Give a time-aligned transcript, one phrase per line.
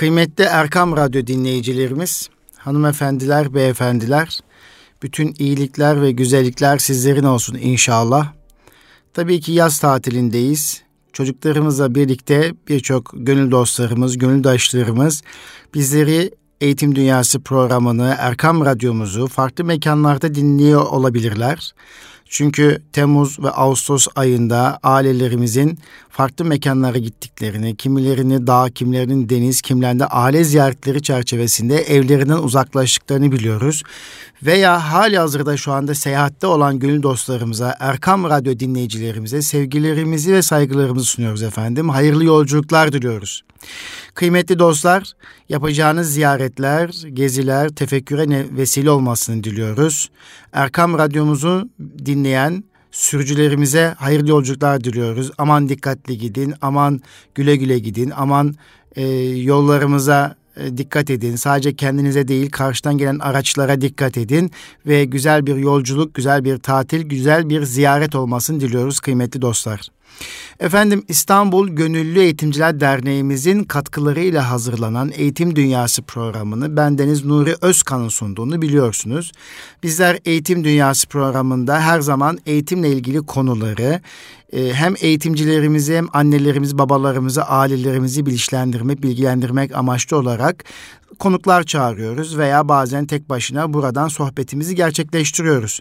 [0.00, 4.40] Kıymetli Erkam Radyo dinleyicilerimiz, hanımefendiler, beyefendiler,
[5.02, 8.32] bütün iyilikler ve güzellikler sizlerin olsun inşallah.
[9.14, 10.82] Tabii ki yaz tatilindeyiz.
[11.12, 15.22] Çocuklarımızla birlikte birçok gönül dostlarımız, gönüldaşlarımız
[15.74, 16.30] bizleri
[16.60, 21.74] Eğitim Dünyası programını, Erkam Radyomuzu farklı mekanlarda dinliyor olabilirler.
[22.30, 25.78] Çünkü Temmuz ve Ağustos ayında ailelerimizin
[26.10, 33.82] farklı mekanlara gittiklerini, kimilerini dağ, kimilerinin deniz, kimlerinde aile ziyaretleri çerçevesinde evlerinden uzaklaştıklarını biliyoruz.
[34.42, 41.06] Veya hali hazırda şu anda seyahatte olan gönül dostlarımıza, Erkam Radyo dinleyicilerimize sevgilerimizi ve saygılarımızı
[41.06, 41.88] sunuyoruz efendim.
[41.88, 43.42] Hayırlı yolculuklar diliyoruz.
[44.14, 45.12] Kıymetli dostlar,
[45.48, 50.10] yapacağınız ziyaretler, geziler, tefekküre vesile olmasını diliyoruz.
[50.52, 51.68] Erkam Radyomuzu
[52.04, 55.30] dinleyen sürücülerimize hayırlı yolculuklar diliyoruz.
[55.38, 57.00] Aman dikkatli gidin, aman
[57.34, 58.54] güle güle gidin, aman
[58.96, 61.36] e, yollarımıza e, dikkat edin.
[61.36, 64.50] Sadece kendinize değil karşıdan gelen araçlara dikkat edin
[64.86, 69.80] ve güzel bir yolculuk, güzel bir tatil, güzel bir ziyaret olmasını diliyoruz kıymetli dostlar.
[70.60, 79.32] Efendim İstanbul Gönüllü Eğitimciler Derneğimizin katkılarıyla hazırlanan Eğitim Dünyası programını bendeniz Nuri Özkan'ın sunduğunu biliyorsunuz.
[79.82, 84.00] Bizler Eğitim Dünyası programında her zaman eğitimle ilgili konuları
[84.52, 90.64] e, hem eğitimcilerimizi hem annelerimizi, babalarımızı, ailelerimizi bilinçlendirmek, bilgilendirmek amaçlı olarak
[91.20, 95.80] konuklar çağırıyoruz veya bazen tek başına buradan sohbetimizi gerçekleştiriyoruz.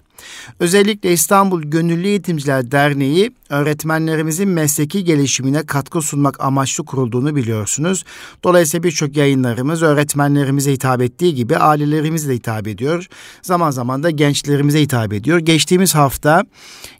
[0.59, 8.05] Özellikle İstanbul Gönüllü Eğitimciler Derneği öğretmenlerimizin mesleki gelişimine katkı sunmak amaçlı kurulduğunu biliyorsunuz.
[8.43, 13.07] Dolayısıyla birçok yayınlarımız öğretmenlerimize hitap ettiği gibi ailelerimize de hitap ediyor.
[13.41, 15.39] Zaman zaman da gençlerimize hitap ediyor.
[15.39, 16.43] Geçtiğimiz hafta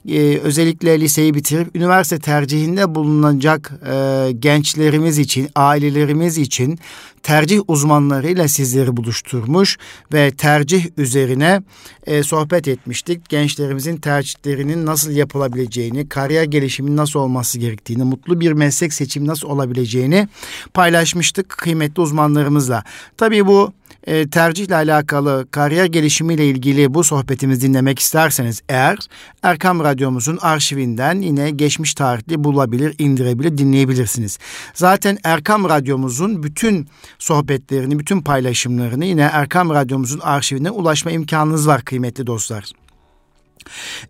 [0.08, 6.78] e, özellikle liseyi bitirip üniversite tercihinde bulunacak e, gençlerimiz için, ailelerimiz için
[7.22, 9.78] tercih uzmanlarıyla sizleri buluşturmuş
[10.12, 11.62] ve tercih üzerine
[12.06, 13.28] e, sohbet etmiştik.
[13.28, 20.28] Gençlerimizin tercihlerinin nasıl yapılabileceğini, kariyer gelişiminin nasıl olması gerektiğini, mutlu bir meslek seçimi nasıl olabileceğini
[20.74, 22.84] paylaşmıştık kıymetli uzmanlarımızla.
[23.16, 23.72] Tabii bu
[24.10, 28.98] e, tercihle alakalı kariyer gelişimiyle ilgili bu sohbetimizi dinlemek isterseniz eğer
[29.42, 34.38] Erkam Radyomuzun arşivinden yine geçmiş tarihli bulabilir, indirebilir, dinleyebilirsiniz.
[34.74, 36.88] Zaten Erkam Radyomuzun bütün
[37.18, 42.72] sohbetlerini, bütün paylaşımlarını yine Erkam Radyomuzun arşivine ulaşma imkanınız var kıymetli dostlar.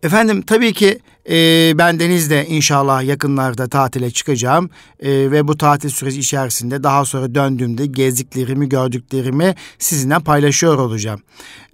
[0.02, 0.98] Efendim tabii ki
[1.30, 7.34] e, ben Deniz'de inşallah yakınlarda tatile çıkacağım e, ve bu tatil süresi içerisinde daha sonra
[7.34, 11.20] döndüğümde gezdiklerimi, gördüklerimi sizinle paylaşıyor olacağım.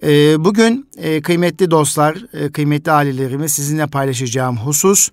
[0.02, 5.10] E, bugün e, kıymetli dostlar, e, kıymetli ailelerimi sizinle paylaşacağım husus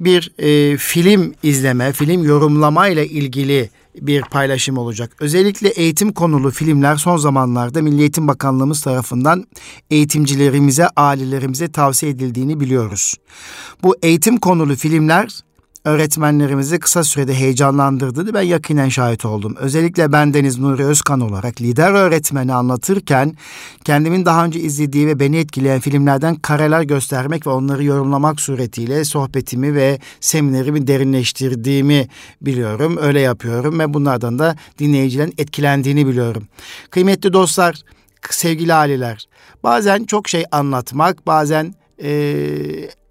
[0.00, 5.16] bir e, film izleme, film yorumlama ile ilgili bir paylaşım olacak.
[5.20, 9.44] Özellikle eğitim konulu filmler son zamanlarda Milli Eğitim Bakanlığımız tarafından
[9.90, 13.14] eğitimcilerimize, ailelerimize tavsiye edildiğini biliyoruz.
[13.82, 15.40] Bu eğitim konulu filmler
[15.84, 19.56] öğretmenlerimizi kısa sürede heyecanlandırdığını ben yakinen şahit oldum.
[19.58, 23.36] Özellikle ben Deniz Nuri Özkan olarak lider öğretmeni anlatırken
[23.84, 29.74] kendimin daha önce izlediği ve beni etkileyen filmlerden kareler göstermek ve onları yorumlamak suretiyle sohbetimi
[29.74, 32.08] ve seminerimi derinleştirdiğimi
[32.42, 32.98] biliyorum.
[33.00, 36.48] Öyle yapıyorum ve bunlardan da dinleyicilerin etkilendiğini biliyorum.
[36.90, 37.82] Kıymetli dostlar,
[38.30, 39.26] sevgili aileler,
[39.62, 42.10] bazen çok şey anlatmak, bazen e,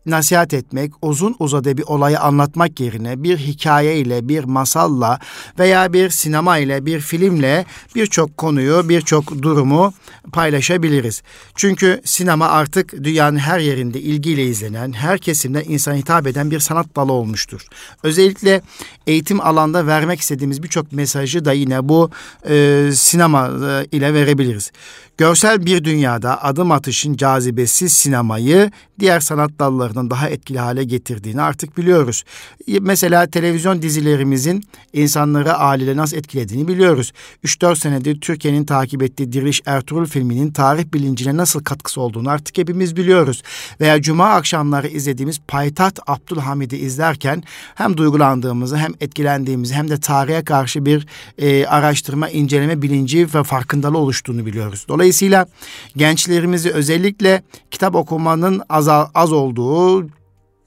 [0.10, 5.20] nasihat etmek, uzun uzadı bir olayı anlatmak yerine bir hikaye ile, bir masalla
[5.60, 7.66] veya bir sinema ile, bir filmle
[7.96, 9.94] birçok konuyu, birçok durumu
[10.32, 11.22] paylaşabiliriz.
[11.56, 16.96] Çünkü sinema artık dünyanın her yerinde ilgiyle izlenen, her kesimde insana hitap eden bir sanat
[16.96, 17.66] dalı olmuştur.
[18.04, 18.62] Özellikle
[19.08, 22.10] eğitim alanda vermek istediğimiz birçok mesajı da yine bu
[22.50, 24.72] e, sinema e, ile verebiliriz.
[25.18, 29.60] Görsel bir dünyada adım atışın cazibesi sinemayı diğer sanat
[30.00, 32.24] dallarından daha etkili hale getirdiğini artık biliyoruz.
[32.82, 37.12] Mesela televizyon dizilerimizin insanları aileleri nasıl etkilediğini biliyoruz.
[37.44, 42.96] 3-4 senedir Türkiye'nin takip ettiği Diriliş Ertuğrul filminin tarih bilincine nasıl katkısı olduğunu artık hepimiz
[42.96, 43.44] biliyoruz.
[43.80, 47.44] Veya cuma akşamları izlediğimiz Payitaht Abdülhamid'i izlerken
[47.76, 51.08] hem duygulandığımızı hem etkilendiğimizi hem de tarihe karşı bir
[51.38, 54.86] e, araştırma, inceleme bilinci ve farkındalığı oluştuğunu biliyoruz.
[54.88, 55.46] Dolayısıyla
[55.96, 57.42] gençlerimizi özellikle
[57.72, 59.79] kitap okumanın az, az olduğu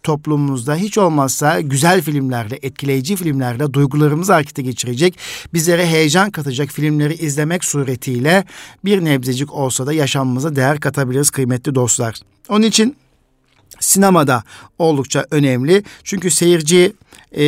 [0.03, 5.19] toplumumuzda hiç olmazsa güzel filmlerle, etkileyici filmlerle duygularımızı harekete geçirecek,
[5.55, 8.44] bizlere heyecan katacak filmleri izlemek suretiyle
[8.85, 12.14] bir nebzecik olsa da yaşamımıza değer katabiliriz kıymetli dostlar.
[12.49, 12.97] Onun için
[13.81, 14.43] sinemada
[14.79, 15.82] oldukça önemli.
[16.05, 16.93] Çünkü seyirci
[17.37, 17.44] e,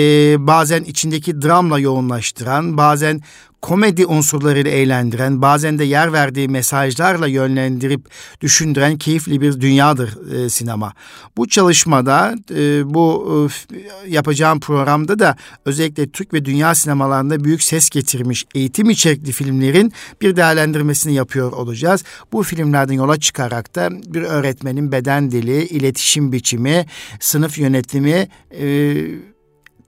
[0.46, 3.20] bazen içindeki dramla yoğunlaştıran, bazen
[3.64, 8.00] komedi unsurlarıyla eğlendiren, bazen de yer verdiği mesajlarla yönlendirip
[8.40, 10.92] düşündüren keyifli bir dünyadır e, sinema.
[11.36, 17.90] Bu çalışmada, e, bu e, yapacağım programda da özellikle Türk ve dünya sinemalarında büyük ses
[17.90, 22.04] getirmiş eğitim içerikli filmlerin bir değerlendirmesini yapıyor olacağız.
[22.32, 26.86] Bu filmlerden yola çıkarak da bir öğretmenin beden dili, iletişim biçimi,
[27.20, 28.28] sınıf yönetimi,
[28.60, 28.94] e,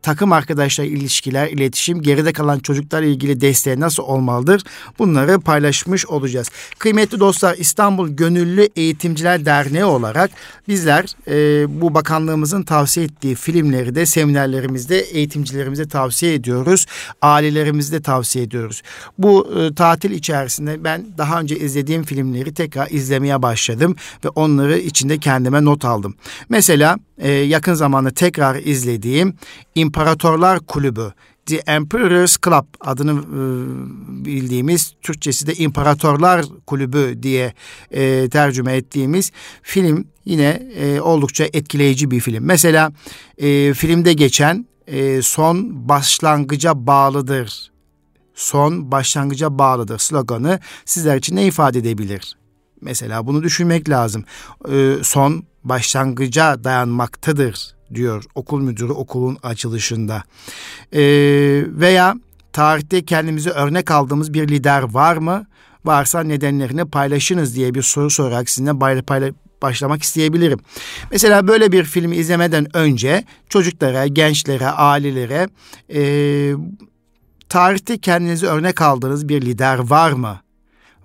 [0.07, 4.63] takım arkadaşlar ilişkiler, iletişim, geride kalan çocuklarla ilgili desteği nasıl olmalıdır?
[4.99, 6.51] Bunları paylaşmış olacağız.
[6.79, 10.31] Kıymetli dostlar İstanbul Gönüllü Eğitimciler Derneği olarak
[10.69, 16.87] bizler e, bu bakanlığımızın tavsiye ettiği filmleri de seminerlerimizde eğitimcilerimize tavsiye ediyoruz.
[17.23, 18.83] Ailelerimizde tavsiye ediyoruz.
[19.19, 25.19] Bu e, tatil içerisinde ben daha önce izlediğim filmleri tekrar izlemeye başladım ve onları içinde
[25.19, 26.15] kendime not aldım.
[26.49, 29.35] Mesela e, yakın zamanda tekrar izlediğim
[29.75, 31.13] İmparatorlar Kulübü
[31.47, 37.55] The Emperor's Club adını e, bildiğimiz Türkçesi de İmparatorlar Kulübü diye
[37.91, 39.33] e, tercüme ettiğimiz
[39.63, 42.45] film yine e, oldukça etkileyici bir film.
[42.45, 42.93] Mesela
[43.39, 47.71] e, filmde geçen e, son başlangıca bağlıdır.
[48.35, 52.37] Son başlangıca bağlıdır sloganı sizler için ne ifade edebilir?
[52.81, 54.25] Mesela bunu düşünmek lazım.
[54.73, 60.23] E, son başlangıca dayanmaktadır diyor okul müdürü okulun açılışında.
[60.93, 61.03] Ee,
[61.67, 62.15] veya
[62.53, 65.47] tarihte kendimize örnek aldığımız bir lider var mı?
[65.85, 69.33] Varsa nedenlerini paylaşınız diye bir soru sorarak sizinle payla,
[69.63, 70.59] başlamak isteyebilirim.
[71.11, 75.49] Mesela böyle bir filmi izlemeden önce çocuklara, gençlere, ailelere
[75.95, 76.03] e,
[77.49, 80.41] tarihte kendinize örnek aldığınız bir lider var mı?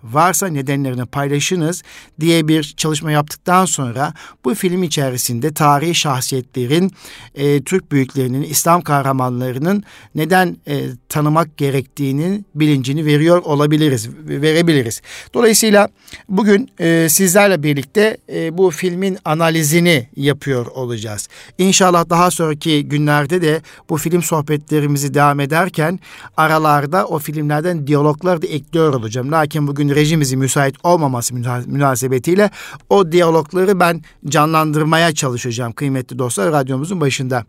[0.03, 1.83] Varsa nedenlerini paylaşınız
[2.19, 4.13] diye bir çalışma yaptıktan sonra
[4.45, 6.91] bu film içerisinde tarihi şahsiyetlerin,
[7.35, 9.83] e, Türk büyüklerinin, İslam kahramanlarının
[10.15, 15.01] neden e, tanımak gerektiğini bilincini veriyor olabiliriz, verebiliriz.
[15.33, 15.89] Dolayısıyla
[16.29, 21.27] bugün e, sizlerle birlikte e, bu filmin analizini yapıyor olacağız.
[21.57, 25.99] İnşallah daha sonraki günlerde de bu film sohbetlerimizi devam ederken
[26.37, 29.31] aralarda o filmlerden diyaloglar da ekliyor olacağım.
[29.31, 31.35] Lakin bugün rejimizi müsait olmaması
[31.65, 32.49] münasebetiyle
[32.89, 37.45] o diyalogları ben canlandırmaya çalışacağım kıymetli dostlar radyomuzun başında.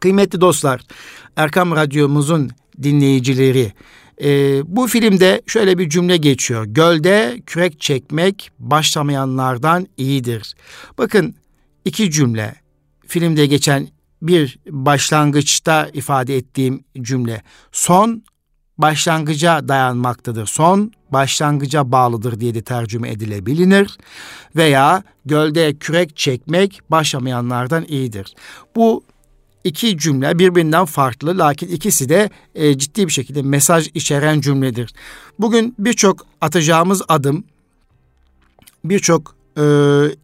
[0.00, 0.80] Kıymetli dostlar,
[1.36, 2.50] Erkam Radyomuzun
[2.82, 3.72] dinleyicileri,
[4.22, 6.64] e, bu filmde şöyle bir cümle geçiyor.
[6.64, 10.54] Gölde kürek çekmek başlamayanlardan iyidir.
[10.98, 11.34] Bakın
[11.84, 12.54] iki cümle
[13.06, 13.88] filmde geçen
[14.22, 17.42] bir başlangıçta ifade ettiğim cümle.
[17.72, 18.22] Son
[18.78, 20.46] başlangıca dayanmaktadır.
[20.46, 23.98] Son başlangıca bağlıdır diye de tercüme edilebilir.
[24.56, 28.34] Veya gölde kürek çekmek başlamayanlardan iyidir.
[28.76, 29.04] Bu
[29.64, 34.94] iki cümle birbirinden farklı lakin ikisi de e, ciddi bir şekilde mesaj içeren cümledir.
[35.38, 37.44] Bugün birçok atacağımız adım
[38.84, 39.62] birçok e,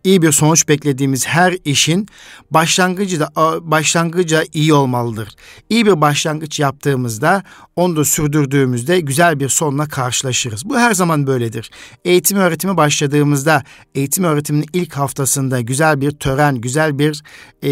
[0.05, 2.09] iyi bir sonuç beklediğimiz her işin
[2.51, 3.31] başlangıcı da
[3.71, 5.29] başlangıca iyi olmalıdır.
[5.71, 7.43] İyi bir başlangıç yaptığımızda
[7.77, 10.69] onu da sürdürdüğümüzde güzel bir sonla karşılaşırız.
[10.69, 11.71] Bu her zaman böyledir.
[12.05, 13.63] Eğitim öğretimi başladığımızda
[13.95, 17.23] eğitim öğretiminin ilk haftasında güzel bir tören, güzel bir
[17.65, 17.71] e,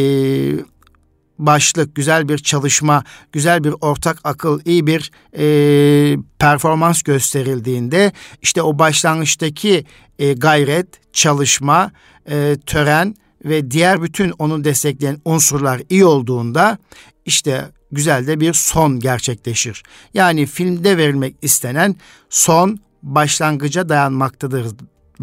[1.46, 8.78] başlık, güzel bir çalışma, güzel bir ortak akıl, iyi bir e, performans gösterildiğinde işte o
[8.78, 9.84] başlangıçtaki
[10.18, 11.92] e, gayret, çalışma,
[12.30, 16.78] e, tören ve diğer bütün onu destekleyen unsurlar iyi olduğunda
[17.24, 19.82] işte güzel de bir son gerçekleşir.
[20.14, 21.96] Yani filmde verilmek istenen
[22.30, 24.66] son başlangıca dayanmaktadır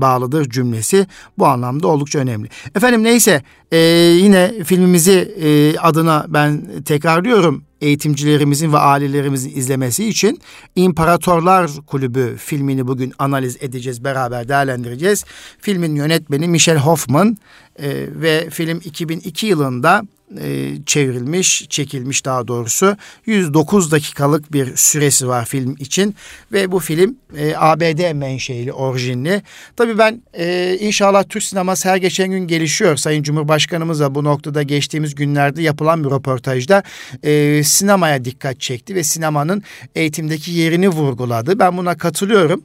[0.01, 2.49] bağlıdır cümlesi bu anlamda oldukça önemli.
[2.75, 3.77] Efendim neyse e,
[4.21, 10.41] yine filmimizi e, adına ben tekrarlıyorum eğitimcilerimizin ve ailelerimizin izlemesi için
[10.75, 15.25] İmparatorlar Kulübü filmini bugün analiz edeceğiz, beraber değerlendireceğiz.
[15.61, 17.37] Filmin yönetmeni Michel Hoffman
[17.79, 20.03] e, ve film 2002 yılında
[20.41, 22.97] e, çevrilmiş, çekilmiş daha doğrusu.
[23.25, 26.15] 109 dakikalık bir süresi var film için
[26.51, 29.41] ve bu film e, ABD menşeili, orijinli.
[29.75, 32.95] Tabii ben e, inşallah Türk sineması her geçen gün gelişiyor.
[32.95, 36.83] Sayın Cumhurbaşkanımız da bu noktada geçtiğimiz günlerde yapılan bir röportajda
[37.23, 39.63] e, sinemaya dikkat çekti ve sinemanın
[39.95, 41.59] eğitimdeki yerini vurguladı.
[41.59, 42.63] Ben buna katılıyorum.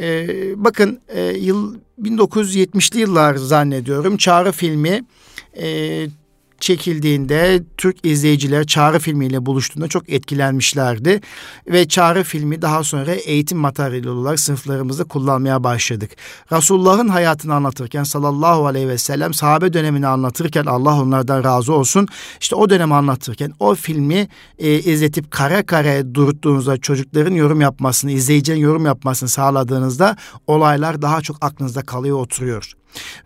[0.00, 0.28] E,
[0.64, 5.04] bakın e, yıl 1970'li yıllar zannediyorum Çağrı filmi
[5.60, 6.06] e,
[6.60, 11.20] çekildiğinde Türk izleyiciler Çağrı filmiyle buluştuğunda çok etkilenmişlerdi.
[11.68, 16.10] Ve Çağrı filmi daha sonra eğitim materyali olarak sınıflarımızda kullanmaya başladık.
[16.52, 22.08] Resulullah'ın hayatını anlatırken sallallahu aleyhi ve sellem sahabe dönemini anlatırken Allah onlardan razı olsun.
[22.40, 28.58] İşte o dönemi anlatırken o filmi e, izletip kare kare duruttuğunuzda çocukların yorum yapmasını, izleyicinin
[28.58, 32.77] yorum yapmasını sağladığınızda olaylar daha çok aklınızda kalıyor, oturuyor.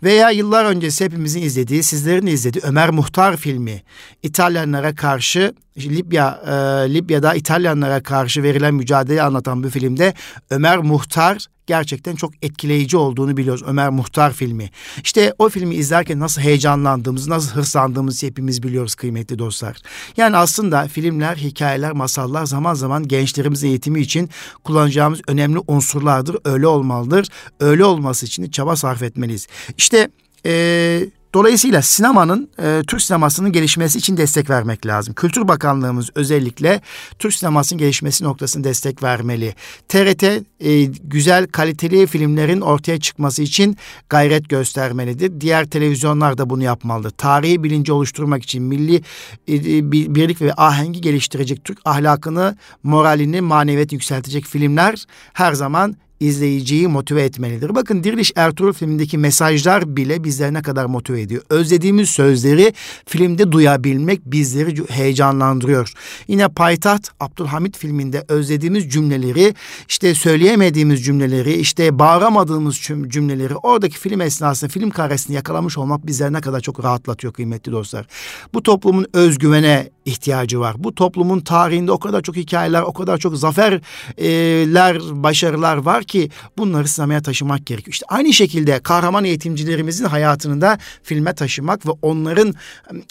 [0.02, 3.82] Veya yıllar öncesi hepimizin izlediği, sizlerin izlediği Ömer Muhtar filmi.
[4.22, 6.50] İtalyanlara karşı Libya e,
[6.94, 10.14] Libya'da İtalyanlara karşı verilen mücadeleyi anlatan bu filmde
[10.50, 13.62] Ömer Muhtar gerçekten çok etkileyici olduğunu biliyoruz.
[13.66, 14.70] Ömer Muhtar filmi.
[15.04, 19.76] İşte o filmi izlerken nasıl heyecanlandığımızı, nasıl hırslandığımızı hepimiz biliyoruz kıymetli dostlar.
[20.16, 24.30] Yani aslında filmler, hikayeler, masallar zaman zaman gençlerimizin eğitimi için
[24.64, 26.36] kullanacağımız önemli unsurlardır.
[26.44, 27.28] Öyle olmalıdır.
[27.60, 29.46] Öyle olması için de çaba sarf etmeliyiz.
[29.76, 30.08] İşte
[30.44, 35.14] eee Dolayısıyla sinemanın, e, Türk sinemasının gelişmesi için destek vermek lazım.
[35.14, 36.80] Kültür Bakanlığımız özellikle
[37.18, 39.54] Türk sinemasının gelişmesi noktasında destek vermeli.
[39.88, 40.22] TRT
[40.60, 43.76] e, güzel, kaliteli filmlerin ortaya çıkması için
[44.08, 45.40] gayret göstermelidir.
[45.40, 47.10] Diğer televizyonlar da bunu yapmalıdır.
[47.10, 49.02] Tarihi bilinci oluşturmak için milli
[49.46, 56.88] e, e birlik ve ahengi geliştirecek Türk ahlakını, moralini, maneviyet yükseltecek filmler her zaman izleyiciyi
[56.88, 57.74] motive etmelidir.
[57.74, 61.42] Bakın Diriliş Ertuğrul filmindeki mesajlar bile bizleri ne kadar motive ediyor.
[61.50, 62.74] Özlediğimiz sözleri
[63.06, 65.92] filmde duyabilmek bizleri heyecanlandırıyor.
[66.28, 69.54] Yine Payitaht Abdülhamit filminde özlediğimiz cümleleri,
[69.88, 76.40] işte söyleyemediğimiz cümleleri, işte bağıramadığımız cümleleri oradaki film esnasında film karesini yakalamış olmak bizleri ne
[76.40, 78.06] kadar çok rahatlatıyor kıymetli dostlar.
[78.54, 80.74] Bu toplumun özgüvene ihtiyacı var.
[80.78, 86.11] Bu toplumun tarihinde o kadar çok hikayeler, o kadar çok zaferler, başarılar var ki
[86.58, 87.92] bunları sinemaya taşımak gerekiyor.
[87.92, 92.54] İşte aynı şekilde kahraman eğitimcilerimizin hayatını da filme taşımak ve onların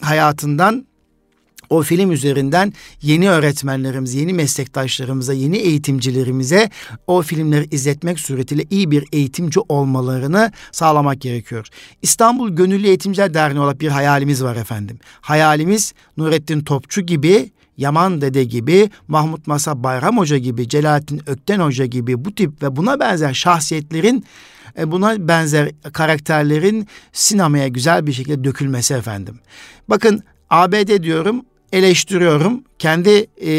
[0.02, 0.86] hayatından
[1.72, 6.70] o film üzerinden yeni öğretmenlerimize, yeni meslektaşlarımıza, yeni eğitimcilerimize
[7.08, 11.68] o filmleri izletmek suretiyle iyi bir eğitimci olmalarını sağlamak gerekiyor.
[12.02, 15.00] İstanbul Gönüllü Eğitimciler Derneği olarak bir hayalimiz var efendim.
[15.22, 21.86] Hayalimiz Nurettin Topçu gibi Yaman Dede gibi, Mahmut Masa Bayram Hoca gibi, Celalettin Ökten Hoca
[21.86, 24.26] gibi bu tip ve buna benzer şahsiyetlerin
[24.78, 29.40] e, buna benzer karakterlerin sinemaya güzel bir şekilde dökülmesi efendim.
[29.90, 32.64] Bakın ABD diyorum eleştiriyorum.
[32.80, 33.52] Kendi e,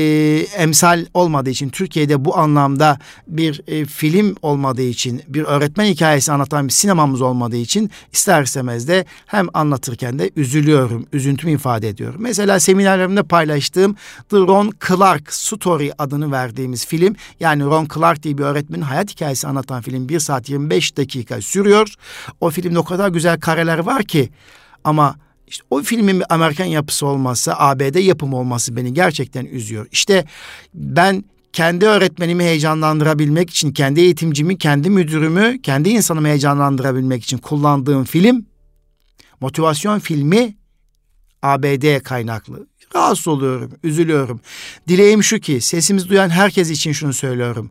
[0.56, 6.68] emsal olmadığı için Türkiye'de bu anlamda bir e, film olmadığı için bir öğretmen hikayesi anlatan
[6.68, 12.20] bir sinemamız olmadığı için ister istemez de hem anlatırken de üzülüyorum, üzüntümü ifade ediyorum.
[12.22, 13.96] Mesela seminerlerimde paylaştığım
[14.28, 19.48] The Ron Clark Story adını verdiğimiz film yani Ron Clark diye bir öğretmenin hayat hikayesi
[19.48, 21.94] anlatan film 1 saat 25 dakika sürüyor.
[22.40, 24.30] O filmde o kadar güzel kareler var ki
[24.84, 25.16] ama
[25.52, 29.86] işte o filmin bir Amerikan yapısı olmazsa ABD yapımı olması beni gerçekten üzüyor.
[29.92, 30.24] İşte
[30.74, 38.46] ben kendi öğretmenimi heyecanlandırabilmek için, kendi eğitimcimi, kendi müdürümü, kendi insanımı heyecanlandırabilmek için kullandığım film,
[39.40, 40.54] motivasyon filmi
[41.42, 42.66] ABD kaynaklı.
[42.94, 44.40] Rahatsız oluyorum, üzülüyorum.
[44.88, 47.70] Dileğim şu ki sesimizi duyan herkes için şunu söylüyorum.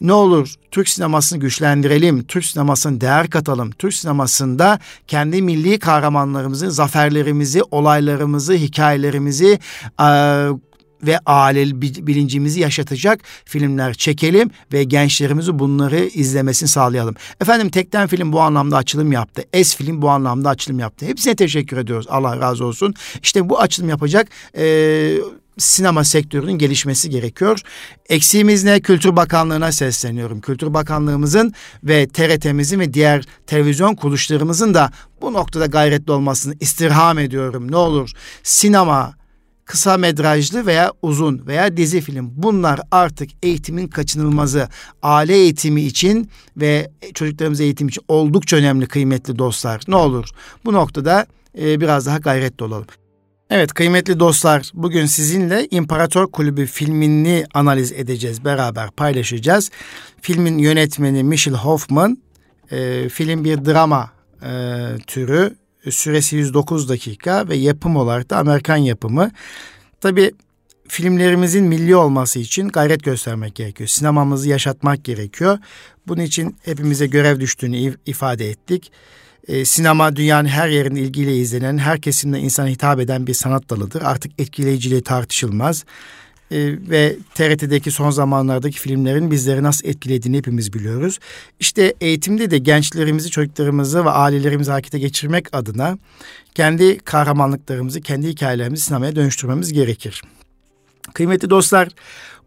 [0.00, 3.70] Ne olur Türk sinemasını güçlendirelim, Türk sinemasına değer katalım.
[3.70, 9.58] Türk sinemasında kendi milli kahramanlarımızı, zaferlerimizi, olaylarımızı, hikayelerimizi
[10.00, 10.08] e,
[11.02, 17.14] ve aile bilincimizi yaşatacak filmler çekelim ve gençlerimizi bunları izlemesini sağlayalım.
[17.40, 19.44] Efendim Tekten Film bu anlamda açılım yaptı.
[19.52, 21.06] Es Film bu anlamda açılım yaptı.
[21.06, 22.06] Hepsine teşekkür ediyoruz.
[22.10, 22.94] Allah razı olsun.
[23.22, 24.64] İşte bu açılım yapacak e,
[25.58, 27.60] sinema sektörünün gelişmesi gerekiyor.
[28.08, 28.80] Eksiğimiz ne?
[28.80, 30.40] Kültür Bakanlığı'na sesleniyorum.
[30.40, 37.70] Kültür Bakanlığımızın ve TRT'mizin ve diğer televizyon kuruluşlarımızın da bu noktada gayretli olmasını istirham ediyorum.
[37.72, 38.10] Ne olur
[38.42, 39.14] sinema,
[39.64, 44.68] kısa metrajlı veya uzun veya dizi film bunlar artık eğitimin kaçınılmazı.
[45.02, 49.82] Aile eğitimi için ve çocuklarımız eğitim için oldukça önemli kıymetli dostlar.
[49.88, 50.28] Ne olur
[50.64, 52.86] bu noktada biraz daha gayretli olalım.
[53.50, 59.70] Evet kıymetli dostlar bugün sizinle İmparator Kulübü filmini analiz edeceğiz beraber paylaşacağız.
[60.20, 62.18] Filmin yönetmeni Michel Hoffman
[62.70, 64.10] e, film bir drama
[64.42, 64.50] e,
[65.06, 65.56] türü
[65.90, 69.30] süresi 109 dakika ve yapım olarak da Amerikan yapımı.
[70.00, 70.32] Tabi
[70.88, 73.88] filmlerimizin milli olması için gayret göstermek gerekiyor.
[73.88, 75.58] Sinemamızı yaşatmak gerekiyor.
[76.06, 78.92] Bunun için hepimize görev düştüğünü ifade ettik.
[79.48, 84.02] E, sinema dünyanın her yerinde ilgiyle izlenen, her kesimde insana hitap eden bir sanat dalıdır.
[84.02, 85.84] Artık etkileyiciliği tartışılmaz.
[86.50, 86.56] e,
[86.90, 91.18] ve TRT'deki son zamanlardaki filmlerin bizleri nasıl etkilediğini hepimiz biliyoruz.
[91.60, 95.98] İşte eğitimde de gençlerimizi, çocuklarımızı ve ailelerimizi harekete geçirmek adına
[96.54, 100.22] kendi kahramanlıklarımızı, kendi hikayelerimizi sinemaya dönüştürmemiz gerekir.
[101.14, 101.88] Kıymetli dostlar,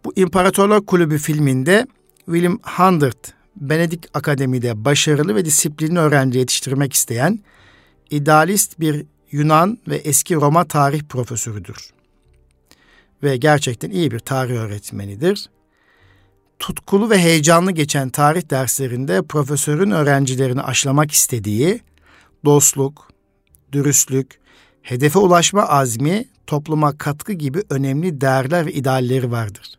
[0.05, 1.87] bu İmparatorlar Kulübü filminde
[2.25, 7.39] William Hundred, Benedik Akademi'de başarılı ve disiplinli öğrenci yetiştirmek isteyen
[8.09, 11.89] idealist bir Yunan ve eski Roma tarih profesörüdür.
[13.23, 15.49] Ve gerçekten iyi bir tarih öğretmenidir.
[16.59, 21.81] Tutkulu ve heyecanlı geçen tarih derslerinde profesörün öğrencilerini aşılamak istediği
[22.45, 23.09] dostluk,
[23.71, 24.39] dürüstlük,
[24.81, 29.78] hedefe ulaşma azmi, topluma katkı gibi önemli değerler ve idealleri vardır.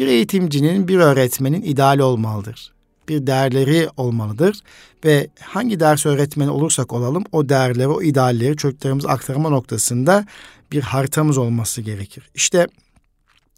[0.00, 2.72] Bir eğitimcinin, bir öğretmenin ideali olmalıdır.
[3.08, 4.60] Bir değerleri olmalıdır
[5.04, 10.26] ve hangi ders öğretmeni olursak olalım o değerleri, o idealleri çocuklarımıza aktarma noktasında
[10.72, 12.30] bir haritamız olması gerekir.
[12.34, 12.66] İşte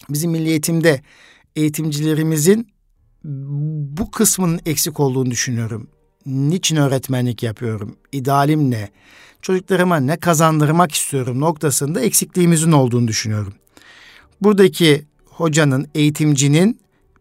[0.09, 1.03] bizim milli eğitimde
[1.57, 2.69] eğitimcilerimizin
[3.99, 5.89] bu kısmının eksik olduğunu düşünüyorum.
[6.27, 7.97] Niçin öğretmenlik yapıyorum?
[8.13, 8.89] İdealim ne?
[9.43, 13.55] Çocuklarıma ne kazandırmak istiyorum noktasında eksikliğimizin olduğunu düşünüyorum.
[14.41, 16.81] Buradaki hocanın, eğitimcinin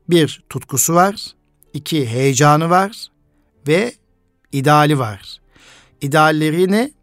[0.10, 1.34] bir tutkusu var,
[1.74, 3.08] iki heyecanı var
[3.68, 3.94] ve
[4.52, 5.38] ideali var.
[6.02, 6.94] İdeallerini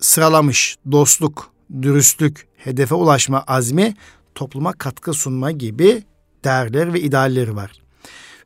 [0.00, 3.94] sıralamış, dostluk, dürüstlük, hedefe ulaşma azmi,
[4.34, 6.02] topluma katkı sunma gibi
[6.44, 7.70] değerler ve idealleri var.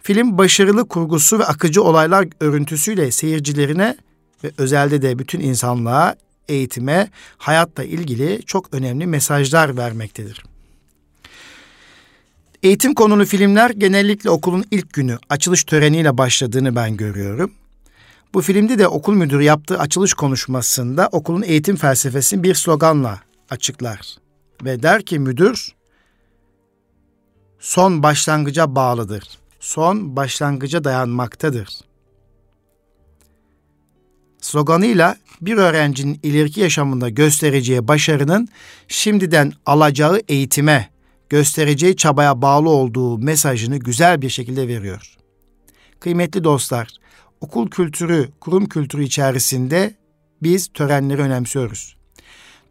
[0.02, 3.96] Film başarılı kurgusu ve akıcı olaylar örüntüsüyle seyircilerine
[4.44, 6.16] ve özelde de bütün insanlığa,
[6.48, 10.47] eğitime, hayatla ilgili çok önemli mesajlar vermektedir.
[12.62, 17.52] Eğitim konulu filmler genellikle okulun ilk günü açılış töreniyle başladığını ben görüyorum.
[18.34, 24.16] Bu filmde de okul müdürü yaptığı açılış konuşmasında okulun eğitim felsefesini bir sloganla açıklar.
[24.64, 25.72] Ve der ki müdür
[27.58, 29.24] son başlangıca bağlıdır.
[29.60, 31.68] Son başlangıca dayanmaktadır.
[34.40, 38.48] Sloganıyla bir öğrencinin ileriki yaşamında göstereceği başarının
[38.88, 40.88] şimdiden alacağı eğitime,
[41.30, 45.16] göstereceği çabaya bağlı olduğu mesajını güzel bir şekilde veriyor.
[46.00, 46.88] Kıymetli dostlar,
[47.40, 49.94] okul kültürü, kurum kültürü içerisinde
[50.42, 51.96] biz törenleri önemsiyoruz.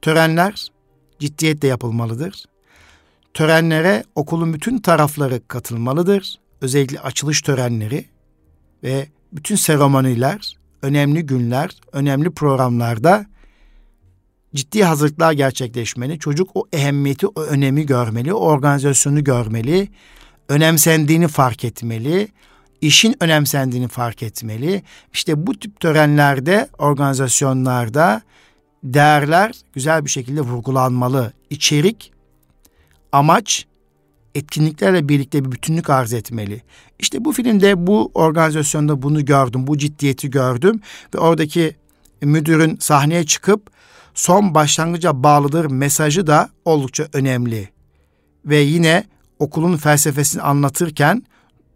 [0.01, 0.67] Törenler
[1.19, 2.45] ciddiyetle yapılmalıdır.
[3.33, 6.39] Törenlere okulun bütün tarafları katılmalıdır.
[6.61, 8.05] Özellikle açılış törenleri
[8.83, 13.25] ve bütün seremoniler, önemli günler, önemli programlarda
[14.55, 16.19] ciddi hazırlıklar gerçekleşmeli.
[16.19, 19.87] Çocuk o ehemmiyeti, o önemi görmeli, o organizasyonu görmeli,
[20.49, 22.27] önemsendiğini fark etmeli,
[22.81, 24.83] işin önemsendiğini fark etmeli.
[25.13, 28.21] İşte bu tip törenlerde, organizasyonlarda
[28.83, 31.33] değerler güzel bir şekilde vurgulanmalı.
[31.49, 32.11] İçerik,
[33.11, 33.65] amaç,
[34.35, 36.61] etkinliklerle birlikte bir bütünlük arz etmeli.
[36.99, 40.81] İşte bu filmde bu organizasyonda bunu gördüm, bu ciddiyeti gördüm
[41.15, 41.75] ve oradaki
[42.21, 43.69] müdürün sahneye çıkıp
[44.17, 47.69] son başlangıca bağlıdır mesajı da oldukça önemli.
[48.45, 49.03] Ve yine
[49.39, 51.23] okulun felsefesini anlatırken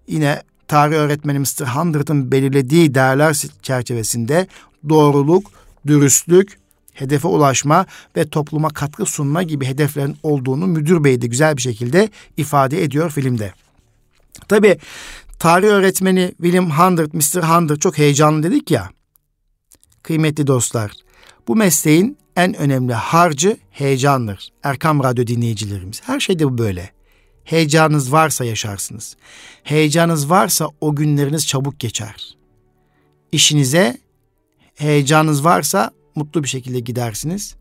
[0.08, 1.66] yine tarih öğretmeni Mr.
[1.76, 4.48] Hundred'ın belirlediği değerler çerçevesinde
[4.90, 5.52] doğruluk,
[5.88, 6.60] dürüstlük,
[6.94, 7.86] hedefe ulaşma
[8.18, 13.12] ve topluma katkı sunma gibi hedeflerin olduğunu müdür bey de güzel bir şekilde ifade ediyor
[13.12, 13.54] filmde.
[14.48, 14.78] Tabi
[15.40, 17.44] tarih öğretmeni William Hundred, Mr.
[17.44, 18.90] Hundred çok heyecanlı dedik ya.
[20.04, 20.92] Kıymetli dostlar,
[21.48, 24.50] bu mesleğin en önemli harcı heyecandır.
[24.64, 26.02] Erkam Radyo dinleyicilerimiz.
[26.04, 26.90] Her şeyde bu böyle.
[27.44, 29.18] Heyecanınız varsa yaşarsınız.
[29.64, 32.38] Heyecanınız varsa o günleriniz çabuk geçer.
[33.32, 33.98] İşinize
[34.76, 37.56] heyecanınız varsa mutlu bir şekilde gidersiniz.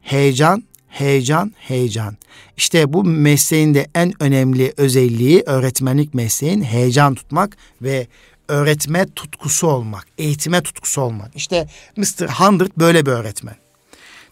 [0.00, 2.16] Heyecan, heyecan, heyecan.
[2.56, 8.06] İşte bu mesleğin de en önemli özelliği öğretmenlik mesleğin heyecan tutmak ve
[8.48, 11.36] öğretme tutkusu olmak, eğitime tutkusu olmak.
[11.36, 12.28] İşte Mr.
[12.28, 13.56] Hundred böyle bir öğretmen.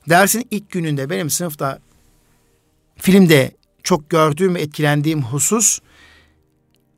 [0.09, 1.79] Dersin ilk gününde benim sınıfta
[2.97, 5.79] filmde çok gördüğüm etkilendiğim husus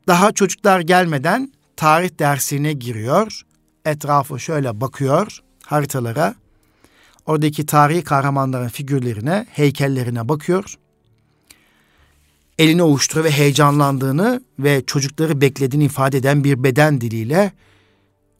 [0.07, 3.41] daha çocuklar gelmeden tarih dersine giriyor.
[3.85, 6.35] Etrafı şöyle bakıyor haritalara.
[7.25, 10.75] Oradaki tarihi kahramanların figürlerine, heykellerine bakıyor.
[12.59, 17.51] Elini ovuşturuyor ve heyecanlandığını ve çocukları beklediğini ifade eden bir beden diliyle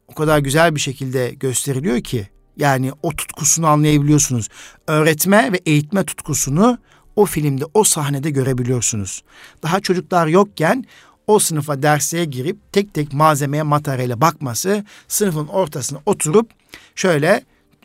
[0.08, 4.48] o kadar güzel bir şekilde gösteriliyor ki yani o tutkusunu anlayabiliyorsunuz.
[4.86, 6.78] Öğretme ve eğitme tutkusunu
[7.16, 9.22] o filmde, o sahnede görebiliyorsunuz.
[9.62, 10.84] Daha çocuklar yokken
[11.26, 16.50] o sınıfa derslere girip tek tek malzemeye, materyale bakması, sınıfın ortasına oturup
[16.94, 17.44] şöyle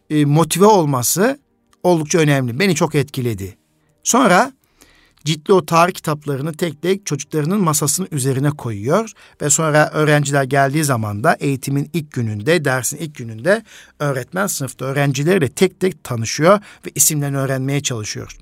[0.10, 1.39] e, motive olması
[1.84, 2.60] oldukça önemli.
[2.60, 3.58] Beni çok etkiledi.
[4.04, 4.52] Sonra
[5.25, 11.23] Ciddi o tarih kitaplarını tek tek çocuklarının masasının üzerine koyuyor ve sonra öğrenciler geldiği zaman
[11.23, 13.63] da eğitimin ilk gününde, dersin ilk gününde
[13.99, 18.38] öğretmen sınıfta öğrencilerle tek tek tanışıyor ve isimlerini öğrenmeye çalışıyor.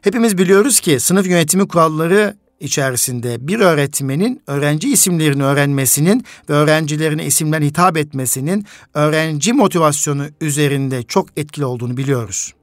[0.00, 7.62] Hepimiz biliyoruz ki sınıf yönetimi kuralları içerisinde bir öğretmenin öğrenci isimlerini öğrenmesinin ve öğrencilerine isimler
[7.62, 12.55] hitap etmesinin öğrenci motivasyonu üzerinde çok etkili olduğunu biliyoruz.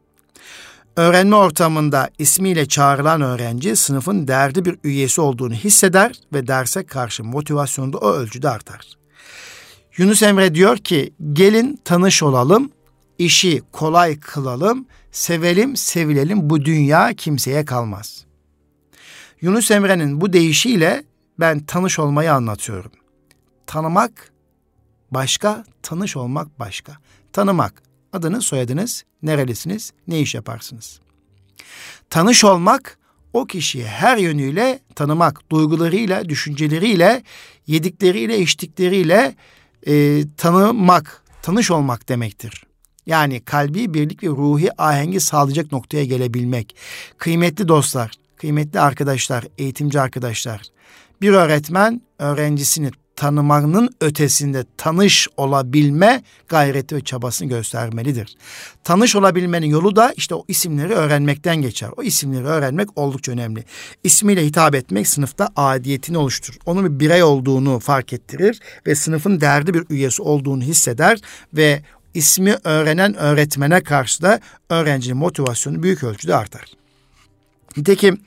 [0.98, 7.94] Öğrenme ortamında ismiyle çağrılan öğrenci sınıfın değerli bir üyesi olduğunu hisseder ve derse karşı motivasyonu
[7.94, 8.98] da o ölçüde artar.
[9.98, 12.72] Yunus Emre diyor ki gelin tanış olalım,
[13.18, 18.26] işi kolay kılalım, sevelim sevilelim bu dünya kimseye kalmaz.
[19.42, 21.04] Yunus Emre'nin bu deyişiyle
[21.40, 22.92] ben tanış olmayı anlatıyorum.
[23.66, 24.32] Tanımak
[25.12, 26.94] başka, tanış olmak başka.
[27.34, 27.83] Tanımak
[28.14, 31.00] adınız, soyadınız, nerelisiniz, ne iş yaparsınız?
[32.10, 32.98] Tanış olmak
[33.34, 37.24] o kişiyi her yönüyle tanımak, duygularıyla, düşünceleriyle,
[37.68, 39.36] yedikleriyle, içtikleriyle
[39.88, 42.64] e, tanımak, tanış olmak demektir.
[43.06, 46.76] Yani kalbi birlik ve ruhi ahengi sağlayacak noktaya gelebilmek.
[47.18, 50.62] Kıymetli dostlar, kıymetli arkadaşlar, eğitimci arkadaşlar.
[51.22, 58.36] Bir öğretmen öğrencisini tanımanın ötesinde tanış olabilme gayreti ve çabasını göstermelidir.
[58.84, 61.90] Tanış olabilmenin yolu da işte o isimleri öğrenmekten geçer.
[61.98, 63.64] O isimleri öğrenmek oldukça önemli.
[64.04, 66.58] İsmiyle hitap etmek sınıfta adiyetini oluşturur.
[66.66, 71.20] Onun bir birey olduğunu fark ettirir ve sınıfın değerli bir üyesi olduğunu hisseder
[71.54, 71.82] ve
[72.14, 76.66] ismi öğrenen öğretmene karşı da öğrencinin motivasyonu büyük ölçüde artar.
[77.78, 78.22] Nitekim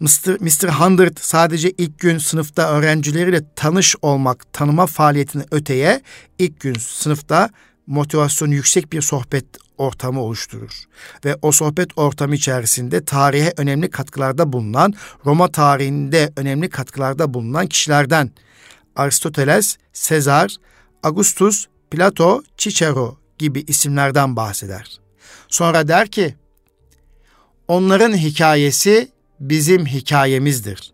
[0.00, 0.40] Mr.
[0.40, 0.68] Mr.
[0.68, 6.02] Hundred sadece ilk gün sınıfta öğrencileriyle tanış olmak, tanıma faaliyetini öteye
[6.38, 7.50] ilk gün sınıfta
[7.86, 9.44] motivasyonu yüksek bir sohbet
[9.78, 10.84] ortamı oluşturur.
[11.24, 14.94] Ve o sohbet ortamı içerisinde tarihe önemli katkılarda bulunan,
[15.26, 18.30] Roma tarihinde önemli katkılarda bulunan kişilerden
[18.96, 20.56] Aristoteles, Sezar,
[21.02, 25.00] Augustus, Plato, Cicero gibi isimlerden bahseder.
[25.48, 26.34] Sonra der ki,
[27.68, 29.08] onların hikayesi
[29.40, 30.92] bizim hikayemizdir.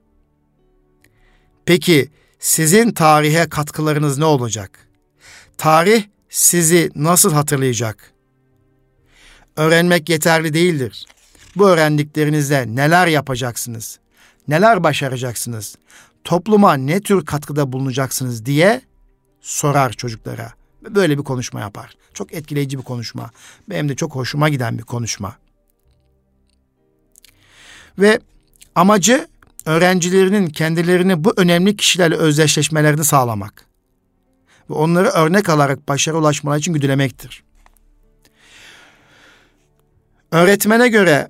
[1.67, 4.89] Peki sizin tarihe katkılarınız ne olacak?
[5.59, 8.13] Tarih sizi nasıl hatırlayacak?
[9.57, 11.07] Öğrenmek yeterli değildir.
[11.57, 13.99] Bu öğrendiklerinizle neler yapacaksınız?
[14.49, 15.77] Neler başaracaksınız?
[16.25, 18.83] Topluma ne tür katkıda bulunacaksınız diye
[19.41, 20.53] sorar çocuklara.
[20.83, 21.97] Böyle bir konuşma yapar.
[22.15, 23.31] Çok etkileyici bir konuşma.
[23.71, 25.37] Benim de çok hoşuma giden bir konuşma.
[27.99, 28.21] Ve
[28.75, 29.27] Amacı
[29.67, 33.65] öğrencilerinin kendilerini bu önemli kişilerle özdeşleşmelerini sağlamak
[34.71, 37.45] ve onları örnek alarak başarı ulaşmaları için güdülemektir.
[40.31, 41.29] Öğretmene göre,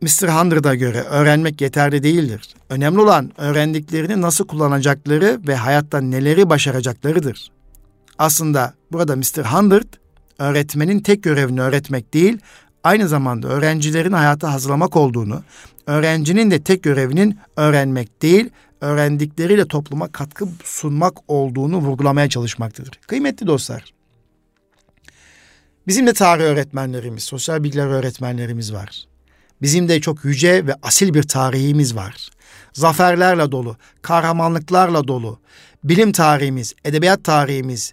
[0.00, 0.28] Mr.
[0.28, 2.54] Hundred'a göre öğrenmek yeterli değildir.
[2.68, 7.50] Önemli olan öğrendiklerini nasıl kullanacakları ve hayatta neleri başaracaklarıdır.
[8.18, 9.44] Aslında burada Mr.
[9.44, 9.86] Hundred
[10.38, 12.38] öğretmenin tek görevini öğretmek değil,
[12.86, 15.42] aynı zamanda öğrencilerin hayata hazırlamak olduğunu
[15.86, 23.00] öğrencinin de tek görevinin öğrenmek değil, öğrendikleriyle topluma katkı sunmak olduğunu vurgulamaya çalışmaktadır.
[23.06, 23.84] Kıymetli dostlar,
[25.86, 29.04] bizim de tarih öğretmenlerimiz, sosyal bilgiler öğretmenlerimiz var.
[29.62, 32.30] Bizim de çok yüce ve asil bir tarihimiz var.
[32.72, 35.40] Zaferlerle dolu, kahramanlıklarla dolu.
[35.84, 37.92] Bilim tarihimiz, edebiyat tarihimiz,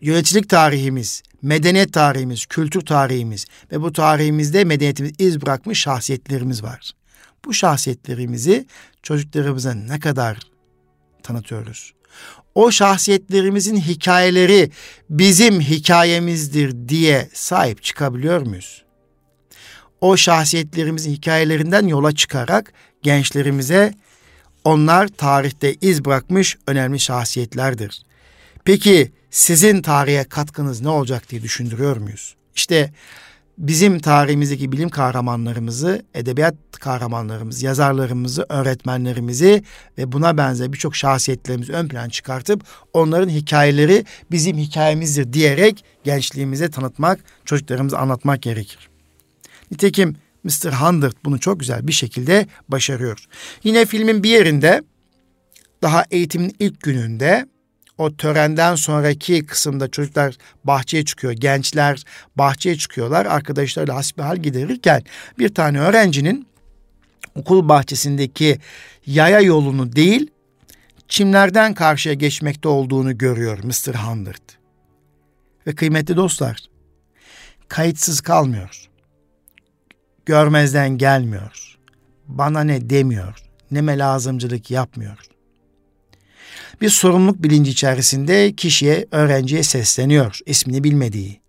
[0.00, 6.90] yöneticilik tarihimiz, medeniyet tarihimiz, kültür tarihimiz ve bu tarihimizde medeniyetimiz iz bırakmış şahsiyetlerimiz var.
[7.44, 8.66] Bu şahsiyetlerimizi
[9.02, 10.38] çocuklarımıza ne kadar
[11.22, 11.92] tanıtıyoruz?
[12.54, 14.70] O şahsiyetlerimizin hikayeleri
[15.10, 18.84] bizim hikayemizdir diye sahip çıkabiliyor muyuz?
[20.00, 23.94] O şahsiyetlerimizin hikayelerinden yola çıkarak gençlerimize
[24.64, 28.02] onlar tarihte iz bırakmış önemli şahsiyetlerdir.
[28.64, 32.34] Peki sizin tarihe katkınız ne olacak diye düşündürüyor muyuz?
[32.54, 32.92] İşte
[33.58, 39.62] bizim tarihimizdeki bilim kahramanlarımızı, edebiyat kahramanlarımızı, yazarlarımızı, öğretmenlerimizi
[39.98, 47.20] ve buna benzer birçok şahsiyetlerimizi ön plan çıkartıp onların hikayeleri bizim hikayemizdir diyerek gençliğimize tanıtmak,
[47.44, 48.88] çocuklarımıza anlatmak gerekir.
[49.70, 50.72] Nitekim Mr.
[50.72, 53.26] Hundred bunu çok güzel bir şekilde başarıyor.
[53.64, 54.82] Yine filmin bir yerinde
[55.82, 57.46] daha eğitimin ilk gününde
[57.98, 61.32] o törenden sonraki kısımda çocuklar bahçeye çıkıyor.
[61.32, 62.04] Gençler
[62.36, 63.26] bahçeye çıkıyorlar.
[63.26, 65.02] Arkadaşlarıyla hasbihal giderirken
[65.38, 66.46] bir tane öğrencinin
[67.34, 68.58] okul bahçesindeki
[69.06, 70.30] yaya yolunu değil
[71.08, 73.94] çimlerden karşıya geçmekte olduğunu görüyor Mr.
[73.94, 74.42] Hundred.
[75.66, 76.72] Ve kıymetli dostlar
[77.68, 78.88] kayıtsız kalmıyor.
[80.26, 81.78] görmezden gelmiyor.
[82.26, 83.38] Bana ne demiyor.
[83.70, 85.18] Neme lazımcılık yapmıyor.
[86.80, 91.40] Bir sorumluluk bilinci içerisinde kişiye, öğrenciye sesleniyor ismini bilmediği.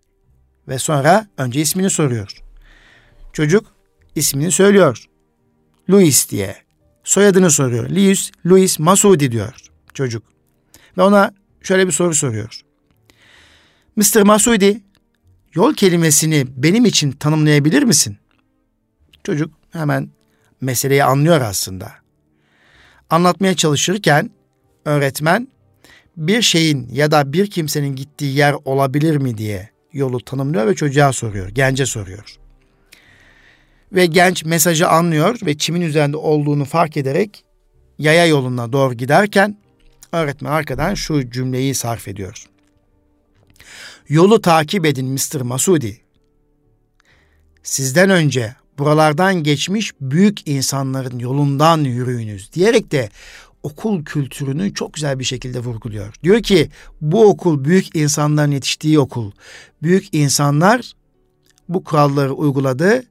[0.68, 2.36] Ve sonra önce ismini soruyor.
[3.32, 3.66] Çocuk
[4.14, 5.04] ismini söylüyor.
[5.90, 6.56] Louis diye.
[7.04, 7.90] Soyadını soruyor.
[7.90, 10.22] Louis, Louis Masudi diyor çocuk.
[10.98, 12.60] Ve ona şöyle bir soru soruyor.
[13.96, 14.22] Mr.
[14.22, 14.82] Masudi,
[15.54, 18.18] yol kelimesini benim için tanımlayabilir misin?
[19.24, 20.10] Çocuk hemen
[20.60, 21.92] meseleyi anlıyor aslında.
[23.10, 24.30] Anlatmaya çalışırken
[24.84, 25.48] öğretmen
[26.16, 31.12] bir şeyin ya da bir kimsenin gittiği yer olabilir mi diye yolu tanımlıyor ve çocuğa
[31.12, 32.36] soruyor, gence soruyor.
[33.92, 37.44] Ve genç mesajı anlıyor ve çimin üzerinde olduğunu fark ederek
[37.98, 39.56] yaya yoluna doğru giderken
[40.12, 42.46] öğretmen arkadan şu cümleyi sarf ediyor.
[44.08, 45.40] Yolu takip edin Mr.
[45.40, 46.00] Masudi.
[47.62, 53.08] Sizden önce buralardan geçmiş büyük insanların yolundan yürüyünüz diyerek de
[53.64, 56.14] okul kültürünü çok güzel bir şekilde vurguluyor.
[56.22, 59.30] Diyor ki bu okul büyük insanların yetiştiği okul.
[59.82, 60.92] Büyük insanlar
[61.68, 63.02] bu kuralları uyguladı.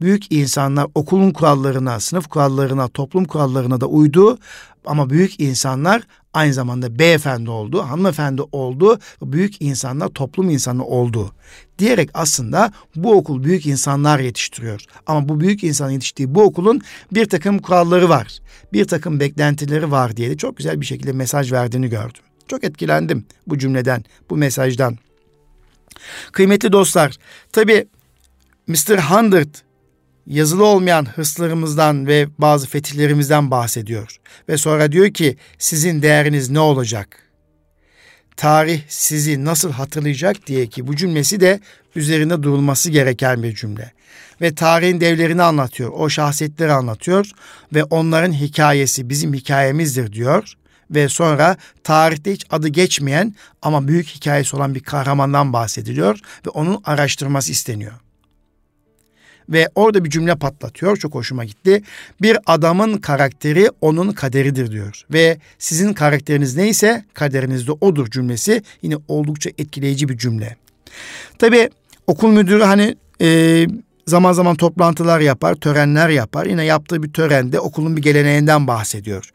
[0.00, 4.38] Büyük insanlar okulun kurallarına, sınıf kurallarına, toplum kurallarına da uydu.
[4.84, 6.02] Ama büyük insanlar
[6.34, 11.32] aynı zamanda beyefendi oldu, hanımefendi oldu, büyük insanlar toplum insanı oldu.
[11.80, 14.84] Diyerek aslında bu okul büyük insanlar yetiştiriyor.
[15.06, 16.80] Ama bu büyük insan yetiştiği bu okulun
[17.12, 18.38] bir takım kuralları var.
[18.72, 22.22] Bir takım beklentileri var diye de çok güzel bir şekilde mesaj verdiğini gördüm.
[22.48, 24.98] Çok etkilendim bu cümleden, bu mesajdan.
[26.32, 27.16] Kıymetli dostlar,
[27.52, 27.88] tabi
[28.66, 28.98] Mr.
[28.98, 29.54] Hundred
[30.26, 34.20] yazılı olmayan hırslarımızdan ve bazı fetihlerimizden bahsediyor.
[34.48, 37.29] Ve sonra diyor ki sizin değeriniz ne olacak?
[38.40, 41.60] Tarih sizi nasıl hatırlayacak diye ki bu cümlesi de
[41.96, 43.92] üzerinde durulması gereken bir cümle.
[44.40, 47.30] Ve tarihin devlerini anlatıyor, o şahsiyetleri anlatıyor
[47.74, 50.52] ve onların hikayesi bizim hikayemizdir diyor.
[50.90, 56.82] Ve sonra tarihte hiç adı geçmeyen ama büyük hikayesi olan bir kahramandan bahsediliyor ve onun
[56.84, 57.92] araştırması isteniyor
[59.50, 60.96] ve orada bir cümle patlatıyor.
[60.96, 61.82] Çok hoşuma gitti.
[62.22, 65.02] Bir adamın karakteri onun kaderidir diyor.
[65.12, 70.56] Ve sizin karakteriniz neyse kaderiniz de odur cümlesi yine oldukça etkileyici bir cümle.
[71.38, 71.70] Tabi
[72.06, 73.66] okul müdürü hani e,
[74.06, 76.46] zaman zaman toplantılar yapar, törenler yapar.
[76.46, 79.30] Yine yaptığı bir törende okulun bir geleneğinden bahsediyor.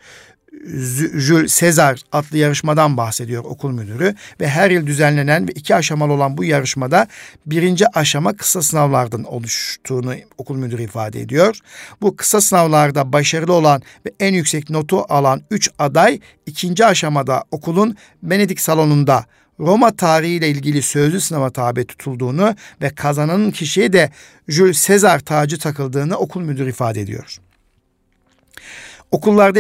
[1.16, 6.38] Jules Sezar adlı yarışmadan bahsediyor okul müdürü ve her yıl düzenlenen ve iki aşamalı olan
[6.38, 7.08] bu yarışmada
[7.46, 11.60] birinci aşama kısa sınavlardan oluştuğunu okul müdürü ifade ediyor.
[12.02, 17.96] Bu kısa sınavlarda başarılı olan ve en yüksek notu alan üç aday ikinci aşamada okulun
[18.24, 19.26] Benedik salonunda
[19.60, 24.10] Roma tarihiyle ilgili sözlü sınava tabi tutulduğunu ve kazananın kişiye de
[24.48, 27.40] Jules Sezar tacı takıldığını okul müdürü ifade ediyor.
[29.12, 29.60] Okullarda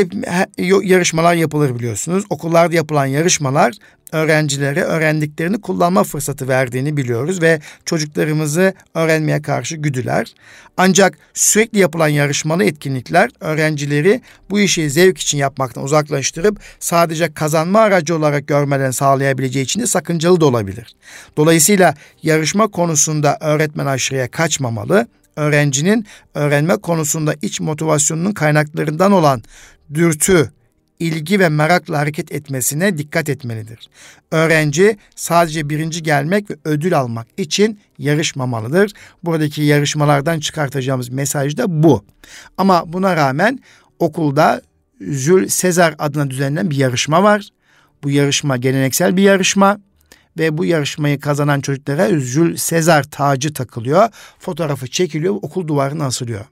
[0.83, 2.23] yarışmalar yapılır biliyorsunuz.
[2.29, 3.73] Okullarda yapılan yarışmalar
[4.11, 10.33] öğrencilere öğrendiklerini kullanma fırsatı verdiğini biliyoruz ve çocuklarımızı öğrenmeye karşı güdüler.
[10.77, 18.15] Ancak sürekli yapılan yarışmalı etkinlikler öğrencileri bu işi zevk için yapmaktan uzaklaştırıp sadece kazanma aracı
[18.17, 20.95] olarak görmelerini sağlayabileceği için de sakıncalı da olabilir.
[21.37, 29.43] Dolayısıyla yarışma konusunda öğretmen aşırıya kaçmamalı öğrencinin öğrenme konusunda iç motivasyonunun kaynaklarından olan
[29.93, 30.51] dürtü,
[30.99, 33.89] ilgi ve merakla hareket etmesine dikkat etmelidir.
[34.31, 38.91] Öğrenci sadece birinci gelmek ve ödül almak için yarışmamalıdır.
[39.23, 42.05] Buradaki yarışmalardan çıkartacağımız mesaj da bu.
[42.57, 43.59] Ama buna rağmen
[43.99, 44.61] okulda
[45.01, 47.49] Jules Sezar adına düzenlenen bir yarışma var.
[48.03, 49.79] Bu yarışma geleneksel bir yarışma
[50.37, 54.09] ve bu yarışmayı kazanan çocuklara Jules Sezar tacı takılıyor.
[54.39, 56.45] Fotoğrafı çekiliyor, okul duvarına asılıyor.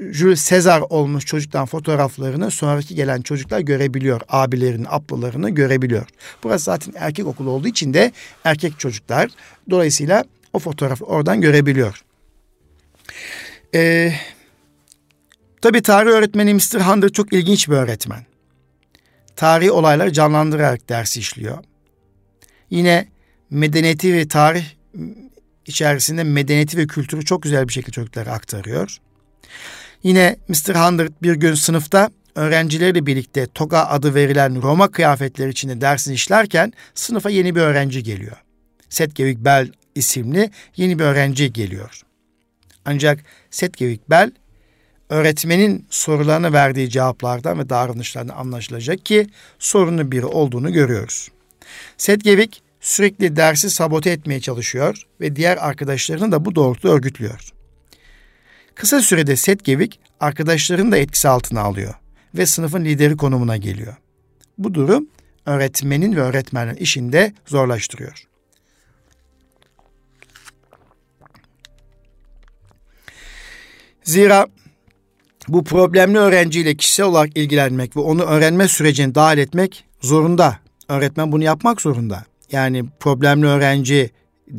[0.00, 4.20] Jules Sezar olmuş çocuktan fotoğraflarını sonraki gelen çocuklar görebiliyor.
[4.28, 6.06] Abilerini, ablalarını görebiliyor.
[6.42, 8.12] Burası zaten erkek okulu olduğu için de
[8.44, 9.30] erkek çocuklar.
[9.70, 12.04] Dolayısıyla o fotoğrafı oradan görebiliyor.
[13.74, 14.12] Ee,
[15.62, 16.80] tabii tarih öğretmeni Mr.
[16.80, 18.26] Hunter çok ilginç bir öğretmen.
[19.36, 21.58] Tarihi olayları canlandırarak ders işliyor.
[22.70, 23.08] Yine
[23.50, 24.64] medeniyeti ve tarih
[25.66, 28.98] içerisinde medeniyeti ve kültürü çok güzel bir şekilde çocuklara aktarıyor.
[30.02, 30.74] Yine Mr.
[30.74, 37.30] Hundred bir gün sınıfta öğrencileriyle birlikte toga adı verilen Roma kıyafetleri içinde dersini işlerken sınıfa
[37.30, 38.36] yeni bir öğrenci geliyor.
[38.88, 42.00] Setgevik Bell isimli yeni bir öğrenci geliyor.
[42.84, 43.18] Ancak
[43.50, 44.30] Setgevik Bell
[45.08, 49.26] öğretmenin sorularına verdiği cevaplardan ve davranışlardan anlaşılacak ki
[49.58, 51.28] sorunlu biri olduğunu görüyoruz.
[51.96, 57.50] Setgevik sürekli dersi sabote etmeye çalışıyor ve diğer arkadaşlarını da bu doğrultuda örgütlüyor.
[58.74, 61.94] Kısa sürede Setgevik arkadaşlarını da etkisi altına alıyor
[62.34, 63.96] ve sınıfın lideri konumuna geliyor.
[64.58, 65.08] Bu durum
[65.46, 68.26] öğretmenin ve öğretmenin işini de zorlaştırıyor.
[74.04, 74.46] Zira
[75.48, 80.63] bu problemli öğrenciyle kişisel olarak ilgilenmek ve onu öğrenme sürecine dahil etmek zorunda.
[80.88, 82.24] Öğretmen bunu yapmak zorunda.
[82.52, 84.10] Yani problemli öğrenci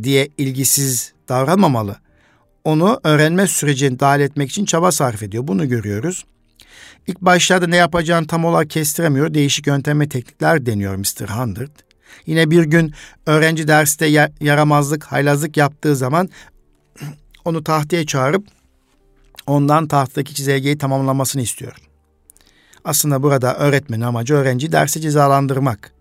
[0.03, 1.95] diye ilgisiz davranmamalı.
[2.63, 5.47] Onu öğrenme sürecine dahil etmek için çaba sarf ediyor.
[5.47, 6.25] Bunu görüyoruz.
[7.07, 9.33] İlk başlarda ne yapacağını tam olarak kestiremiyor.
[9.33, 11.29] Değişik yöntem ve teknikler deniyor Mr.
[11.29, 11.69] Hundred.
[12.25, 12.93] Yine bir gün
[13.25, 16.29] öğrenci derste yaramazlık, haylazlık yaptığı zaman
[17.45, 18.47] onu tahtaya çağırıp
[19.47, 21.75] ondan tahtadaki çizelgeyi tamamlamasını istiyor.
[22.85, 25.94] Aslında burada öğretmenin amacı öğrenci dersi cezalandırmak.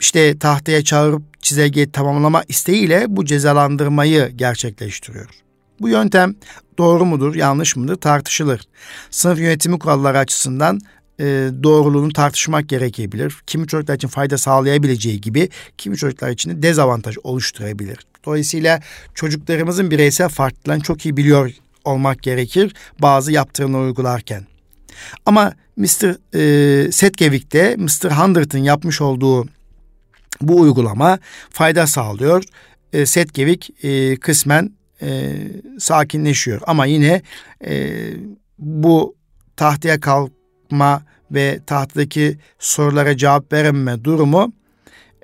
[0.00, 5.28] İşte tahtaya çağırıp çizelgeyi tamamlama isteğiyle bu cezalandırmayı gerçekleştiriyor.
[5.80, 6.34] Bu yöntem
[6.78, 8.60] doğru mudur, yanlış mıdır tartışılır.
[9.10, 10.80] Sınıf yönetimi kuralları açısından
[11.20, 11.24] e,
[11.62, 13.36] doğruluğunu tartışmak gerekebilir.
[13.46, 17.98] Kimi çocuklar için fayda sağlayabileceği gibi kimi çocuklar için de dezavantaj oluşturabilir.
[18.24, 18.80] Dolayısıyla
[19.14, 21.50] çocuklarımızın bireysel farklılığını çok iyi biliyor
[21.84, 24.46] olmak gerekir bazı yaptırımları uygularken.
[25.26, 26.16] Ama Mr.
[26.34, 28.10] E, Setgevik'te Mr.
[28.10, 29.46] Hundred'ın yapmış olduğu
[30.40, 31.18] bu uygulama
[31.50, 32.44] fayda sağlıyor.
[32.92, 34.70] E, Setgevik e, kısmen
[35.02, 35.36] e,
[35.78, 36.60] sakinleşiyor.
[36.66, 37.22] Ama yine
[37.64, 37.92] e,
[38.58, 39.16] bu
[39.56, 44.52] tahtaya kalkma ve tahtadaki sorulara cevap verememe durumu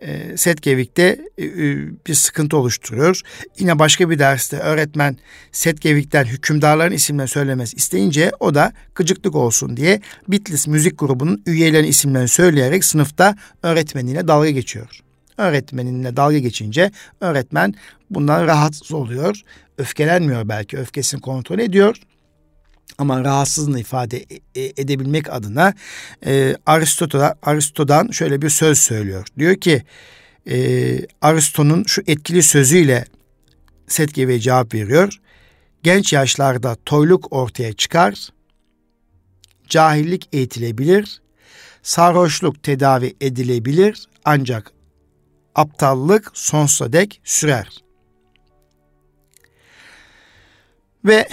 [0.04, 3.20] e, Setgevik'te e, e, bir sıkıntı oluşturuyor.
[3.58, 5.16] Yine başka bir derste öğretmen
[5.52, 12.28] Setgevik'ten hükümdarların isimlerini söylemesi isteyince o da gıcıklık olsun diye Bitlis müzik grubunun üyelerinin isimlerini
[12.28, 15.03] söyleyerek sınıfta öğretmeniyle dalga geçiyor.
[15.38, 17.74] Öğretmeninle dalga geçince öğretmen
[18.10, 19.40] bundan rahatsız oluyor.
[19.78, 21.96] Öfkelenmiyor belki öfkesini kontrol ediyor
[22.98, 25.74] ama rahatsızlığını ifade e, e, edebilmek adına
[26.26, 29.26] e, Aristo'da, Aristo'dan şöyle bir söz söylüyor.
[29.38, 29.82] Diyor ki
[30.50, 33.04] e, Aristo'nun şu etkili sözüyle
[33.86, 35.20] Setgevi'ye cevap veriyor.
[35.82, 38.28] Genç yaşlarda toyluk ortaya çıkar,
[39.68, 41.20] cahillik eğitilebilir,
[41.82, 44.73] sarhoşluk tedavi edilebilir ancak
[45.54, 47.84] aptallık sonsuza dek sürer.
[51.04, 51.28] Ve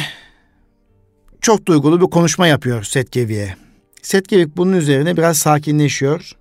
[1.41, 3.55] çok duygulu bir konuşma yapıyor Setgevi'ye.
[4.01, 6.31] Setkevik bunun üzerine biraz sakinleşiyor.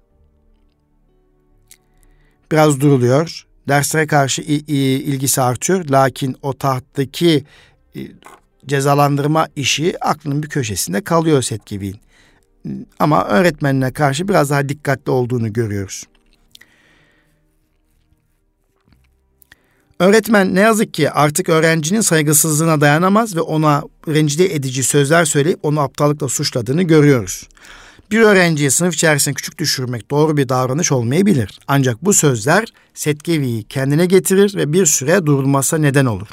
[2.52, 3.46] Biraz duruluyor.
[3.68, 5.88] Derslere karşı ilgisi artıyor.
[5.88, 7.44] Lakin o tahttaki
[8.66, 12.00] cezalandırma işi aklının bir köşesinde kalıyor Setgevi'nin.
[12.98, 16.04] Ama öğretmenine karşı biraz daha dikkatli olduğunu görüyoruz.
[20.00, 25.80] Öğretmen ne yazık ki artık öğrencinin saygısızlığına dayanamaz ve ona rencide edici sözler söyleyip onu
[25.80, 27.48] aptallıkla suçladığını görüyoruz.
[28.10, 31.60] Bir öğrenciyi sınıf içerisinde küçük düşürmek doğru bir davranış olmayabilir.
[31.68, 36.28] Ancak bu sözler Setkevi'yi kendine getirir ve bir süre durulmasına neden olur.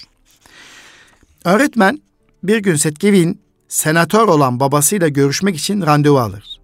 [1.46, 2.02] Öğretmen
[2.44, 6.60] bir gün Setkevi'nin senatör olan babasıyla görüşmek için randevu alır.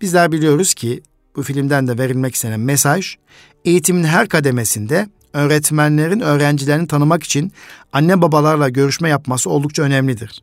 [0.00, 1.02] Bizler biliyoruz ki
[1.36, 3.16] bu filmden de verilmek istenen mesaj
[3.64, 7.52] eğitimin her kademesinde öğretmenlerin öğrencilerini tanımak için
[7.92, 10.42] anne babalarla görüşme yapması oldukça önemlidir.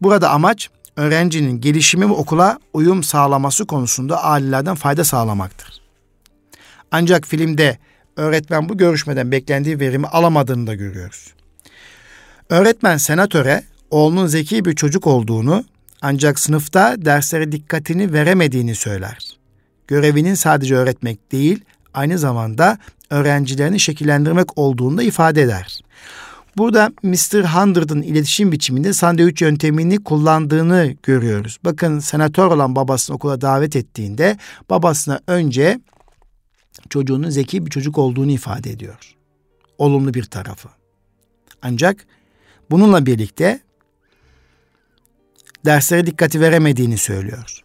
[0.00, 5.80] Burada amaç öğrencinin gelişimi ve okula uyum sağlaması konusunda ailelerden fayda sağlamaktır.
[6.90, 7.78] Ancak filmde
[8.16, 11.34] öğretmen bu görüşmeden beklendiği verimi alamadığını da görüyoruz.
[12.50, 15.64] Öğretmen senatöre oğlunun zeki bir çocuk olduğunu
[16.02, 19.38] ancak sınıfta derslere dikkatini veremediğini söyler.
[19.86, 22.78] Görevinin sadece öğretmek değil, aynı zamanda
[23.10, 25.80] öğrencilerini şekillendirmek olduğunu da ifade eder.
[26.56, 27.44] Burada Mr.
[27.44, 31.58] Hundred'ın iletişim biçiminde sandviç yöntemini kullandığını görüyoruz.
[31.64, 34.38] Bakın senatör olan babasını okula davet ettiğinde
[34.70, 35.80] babasına önce
[36.90, 39.14] çocuğunun zeki bir çocuk olduğunu ifade ediyor.
[39.78, 40.68] Olumlu bir tarafı.
[41.62, 42.06] Ancak
[42.70, 43.60] bununla birlikte
[45.64, 47.64] derslere dikkati veremediğini söylüyor.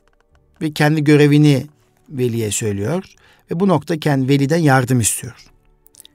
[0.61, 1.67] Ve kendi görevini
[2.09, 3.15] veliye söylüyor
[3.53, 5.45] ve bu nokta kendi veliden yardım istiyor.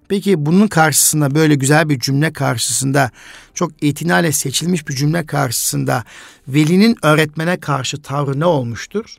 [0.08, 3.10] Peki bunun karşısında böyle güzel bir cümle karşısında
[3.54, 6.04] çok itinayla seçilmiş bir cümle karşısında
[6.48, 9.16] velinin öğretmene karşı tavrı ne olmuştur?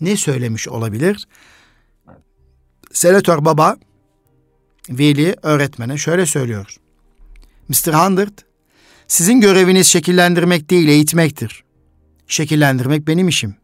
[0.00, 1.28] Ne söylemiş olabilir?
[2.92, 3.76] Senatör baba
[4.90, 6.76] veli öğretmene şöyle söylüyor.
[7.68, 7.92] Mr.
[7.92, 8.38] Hundred,
[9.08, 11.64] sizin göreviniz şekillendirmek değil eğitmektir.
[12.26, 13.56] Şekillendirmek benim işim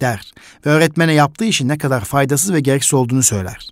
[0.00, 0.32] der
[0.66, 3.68] ve öğretmene yaptığı işin ne kadar faydasız ve gereksiz olduğunu söyler.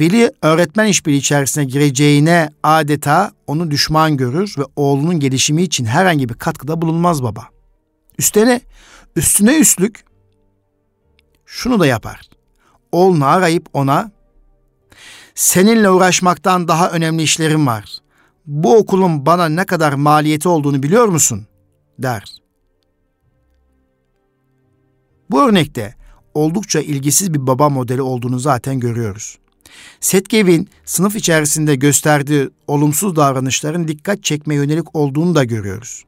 [0.00, 6.34] Veli öğretmen işbirliği içerisine gireceğine adeta onu düşman görür ve oğlunun gelişimi için herhangi bir
[6.34, 7.48] katkıda bulunmaz baba.
[8.18, 8.60] Üstüne,
[9.16, 10.04] üstüne üstlük
[11.46, 12.20] şunu da yapar.
[12.92, 14.10] Oğlunu arayıp ona
[15.34, 17.98] seninle uğraşmaktan daha önemli işlerim var.
[18.46, 21.46] Bu okulun bana ne kadar maliyeti olduğunu biliyor musun?
[21.98, 22.43] der.
[25.30, 25.94] Bu örnekte
[26.34, 29.38] oldukça ilgisiz bir baba modeli olduğunu zaten görüyoruz.
[30.00, 36.04] Setgev'in sınıf içerisinde gösterdiği olumsuz davranışların dikkat çekme yönelik olduğunu da görüyoruz.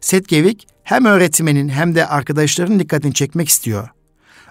[0.00, 3.88] Setgevik hem öğretmenin hem de arkadaşların dikkatini çekmek istiyor.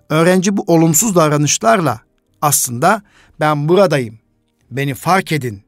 [0.10, 2.02] Öğrenci bu olumsuz davranışlarla
[2.42, 3.02] aslında
[3.40, 4.20] ben buradayım,
[4.72, 5.64] beni fark edin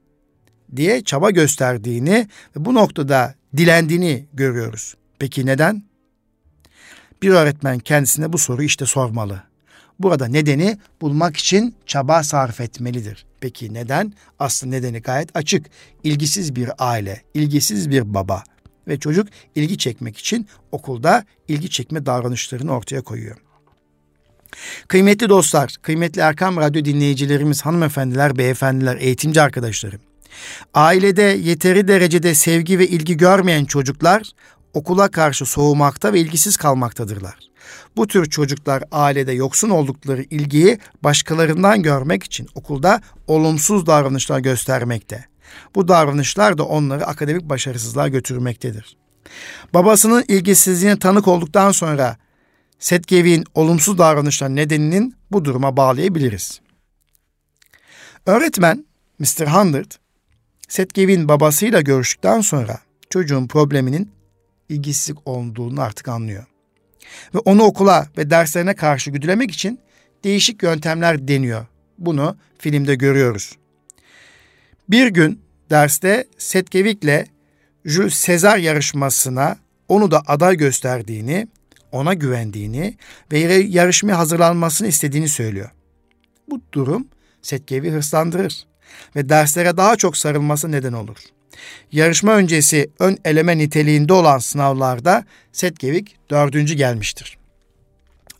[0.75, 2.27] diye çaba gösterdiğini
[2.57, 4.95] ve bu noktada dilendiğini görüyoruz.
[5.19, 5.83] Peki neden?
[7.21, 9.43] Bir öğretmen kendisine bu soruyu işte sormalı.
[9.99, 13.25] Burada nedeni bulmak için çaba sarf etmelidir.
[13.39, 14.13] Peki neden?
[14.39, 15.65] Aslında nedeni gayet açık.
[16.03, 18.43] İlgisiz bir aile, ilgisiz bir baba
[18.87, 23.37] ve çocuk ilgi çekmek için okulda ilgi çekme davranışlarını ortaya koyuyor.
[24.87, 30.01] Kıymetli dostlar, kıymetli Erkam Radyo dinleyicilerimiz, hanımefendiler, beyefendiler, eğitimci arkadaşlarım.
[30.73, 34.31] Ailede yeteri derecede sevgi ve ilgi görmeyen çocuklar
[34.75, 37.39] okula karşı soğumakta ve ilgisiz kalmaktadırlar.
[37.95, 45.25] Bu tür çocuklar ailede yoksun oldukları ilgiyi başkalarından görmek için okulda olumsuz davranışlar göstermekte.
[45.75, 48.97] Bu davranışlar da onları akademik başarısızlığa götürmektedir.
[49.73, 52.17] Babasının ilgisizliğine tanık olduktan sonra
[52.79, 56.61] Setgevi'nin olumsuz davranışlar nedeninin bu duruma bağlayabiliriz.
[58.25, 58.85] Öğretmen
[59.19, 59.47] Mr.
[59.47, 59.91] Hundred,
[60.67, 64.14] Setgevi'nin babasıyla görüştükten sonra çocuğun probleminin
[64.69, 66.45] ilgisizlik olduğunu artık anlıyor.
[67.35, 69.79] Ve onu okula ve derslerine karşı güdülemek için
[70.23, 71.65] değişik yöntemler deniyor.
[71.97, 73.55] Bunu filmde görüyoruz.
[74.89, 77.25] Bir gün derste Setgevik'le
[77.85, 79.57] Jules Caesar yarışmasına
[79.87, 81.47] onu da aday gösterdiğini,
[81.91, 82.97] ona güvendiğini
[83.31, 85.69] ve yarışmaya hazırlanmasını istediğini söylüyor.
[86.49, 87.07] Bu durum
[87.41, 88.65] Setgevi hırslandırır
[89.15, 91.17] ve derslere daha çok sarılması neden olur.
[91.91, 97.37] Yarışma öncesi ön eleme niteliğinde olan sınavlarda Setgevik dördüncü gelmiştir.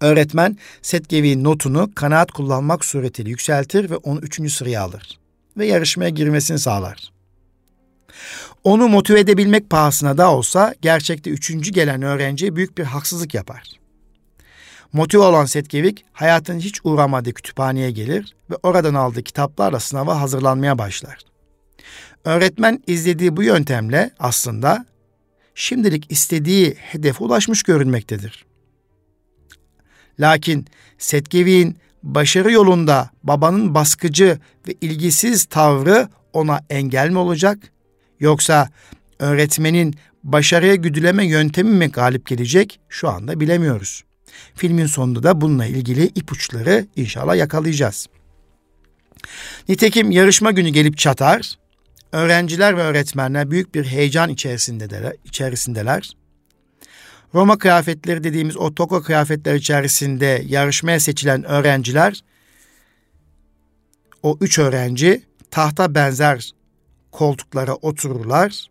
[0.02, 5.20] Öğretmen Setgevik'in notunu kanaat kullanmak suretiyle yükseltir ve onu üçüncü sıraya alır
[5.58, 7.12] ve yarışmaya girmesini sağlar.
[8.64, 13.64] Onu motive edebilmek pahasına da olsa gerçekte üçüncü gelen öğrenciye büyük bir haksızlık yapar.
[14.94, 21.18] Motive olan Setkevik hayatın hiç uğramadığı kütüphaneye gelir ve oradan aldığı kitaplarla sınava hazırlanmaya başlar.
[22.26, 24.86] Öğretmen izlediği bu yöntemle aslında
[25.56, 28.46] şimdilik istediği hedefe ulaşmış görünmektedir.
[30.20, 30.66] Lakin
[30.98, 37.58] Setgevik'in başarı yolunda babanın baskıcı ve ilgisiz tavrı ona engel mi olacak?
[38.20, 38.70] Yoksa
[39.20, 42.80] öğretmenin başarıya güdüleme yöntemi mi galip gelecek?
[42.90, 44.04] Şu anda bilemiyoruz.
[44.56, 48.08] Filmin sonunda da bununla ilgili ipuçları inşallah yakalayacağız.
[49.70, 51.58] Nitekim yarışma günü gelip çatar.
[52.12, 54.30] Öğrenciler ve öğretmenler büyük bir heyecan
[55.26, 56.12] içerisindeler.
[57.34, 62.24] Roma kıyafetleri dediğimiz o toko kıyafetler içerisinde yarışmaya seçilen öğrenciler,
[64.24, 66.52] o üç öğrenci tahta benzer
[67.12, 68.70] koltuklara otururlar.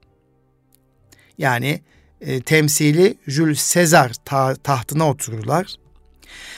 [1.39, 1.83] Yani
[2.21, 5.75] e, temsili Jules Caesar ta- tahtına otururlar.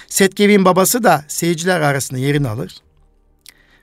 [0.07, 2.77] Setgevin babası da seyirciler arasında yerini alır.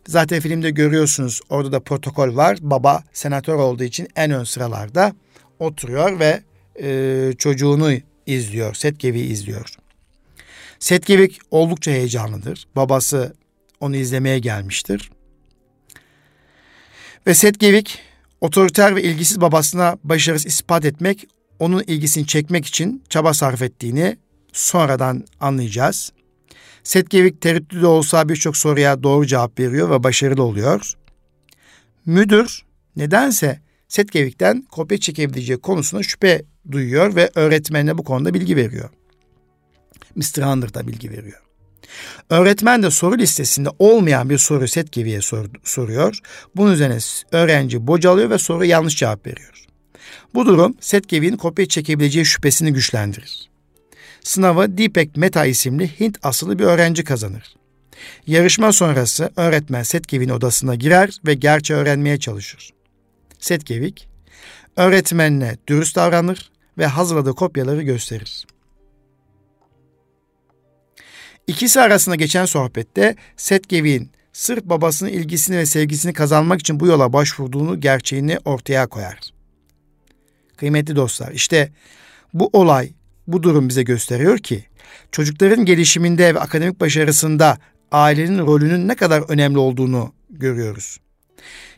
[0.07, 2.57] Zaten filmde görüyorsunuz orada da protokol var.
[2.61, 5.13] Baba senatör olduğu için en ön sıralarda
[5.59, 6.43] oturuyor ve
[6.81, 7.93] e, çocuğunu
[8.25, 8.73] izliyor.
[8.73, 9.69] Setgevi izliyor.
[10.79, 12.67] Setkevik oldukça heyecanlıdır.
[12.75, 13.33] Babası
[13.79, 15.11] onu izlemeye gelmiştir.
[17.27, 17.99] Ve Setgevik
[18.41, 21.27] otoriter ve ilgisiz babasına başarısı ispat etmek,
[21.59, 24.17] onun ilgisini çekmek için çaba sarf ettiğini
[24.53, 26.11] sonradan anlayacağız.
[26.83, 30.93] Setgevik tereddütlü olsa birçok soruya doğru cevap veriyor ve başarılı oluyor.
[32.05, 32.61] Müdür
[32.95, 38.89] nedense Setgevik'ten kopya çekebileceği konusunda şüphe duyuyor ve öğretmenine bu konuda bilgi veriyor.
[40.15, 40.51] Mr.
[40.51, 41.43] Hunter da bilgi veriyor.
[42.29, 46.19] Öğretmen de soru listesinde olmayan bir soru Setgevik'e sor, soruyor.
[46.55, 46.97] Bunun üzerine
[47.31, 49.65] öğrenci bocalıyor ve soru yanlış cevap veriyor.
[50.33, 53.52] Bu durum Setgevik'in kopya çekebileceği şüphesini güçlendirir.
[54.23, 57.55] Sınavı Deepak Meta isimli Hint asılı bir öğrenci kazanır.
[58.27, 62.73] Yarışma sonrası öğretmen Setgevik'in odasına girer ve gerçeği öğrenmeye çalışır.
[63.39, 64.07] Setkevik,
[64.75, 68.47] öğretmenine dürüst davranır ve hazırladığı kopyaları gösterir.
[71.47, 77.79] İkisi arasında geçen sohbette Setgevik'in sırf babasının ilgisini ve sevgisini kazanmak için bu yola başvurduğunu
[77.79, 79.19] gerçeğini ortaya koyar.
[80.57, 81.71] Kıymetli dostlar, işte
[82.33, 82.91] bu olay,
[83.27, 84.65] bu durum bize gösteriyor ki
[85.11, 87.57] çocukların gelişiminde ve akademik başarısında
[87.91, 90.97] ailenin rolünün ne kadar önemli olduğunu görüyoruz.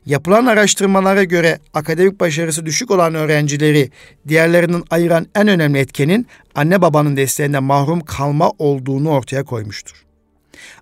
[0.05, 3.91] Yapılan araştırmalara göre akademik başarısı düşük olan öğrencileri
[4.27, 10.05] diğerlerinden ayıran en önemli etkenin anne babanın desteğinden mahrum kalma olduğunu ortaya koymuştur.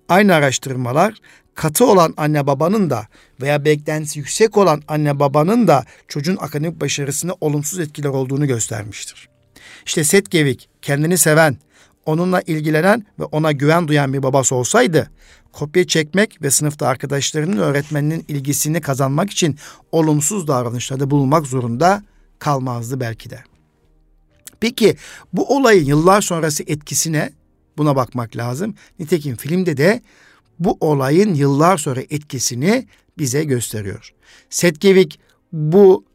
[0.09, 1.13] Aynı araştırmalar
[1.55, 3.07] katı olan anne babanın da
[3.41, 9.32] veya beklentisi yüksek olan anne babanın da çocuğun akademik başarısına olumsuz etkiler olduğunu göstermiştir.
[9.85, 11.57] İşte Setgevik kendini seven,
[12.05, 15.09] onunla ilgilenen ve ona güven duyan bir babası olsaydı
[15.53, 19.57] kopya çekmek ve sınıfta arkadaşlarının öğretmeninin ilgisini kazanmak için
[19.91, 22.03] olumsuz davranışlarda bulunmak zorunda
[22.39, 23.39] kalmazdı belki de.
[24.59, 24.95] Peki
[25.33, 27.33] bu olayın yıllar sonrası etkisine
[27.77, 28.75] buna bakmak lazım.
[28.99, 30.01] Nitekim filmde de
[30.59, 34.13] bu olayın yıllar sonra etkisini bize gösteriyor.
[34.49, 35.19] Setgevik
[35.51, 36.05] bu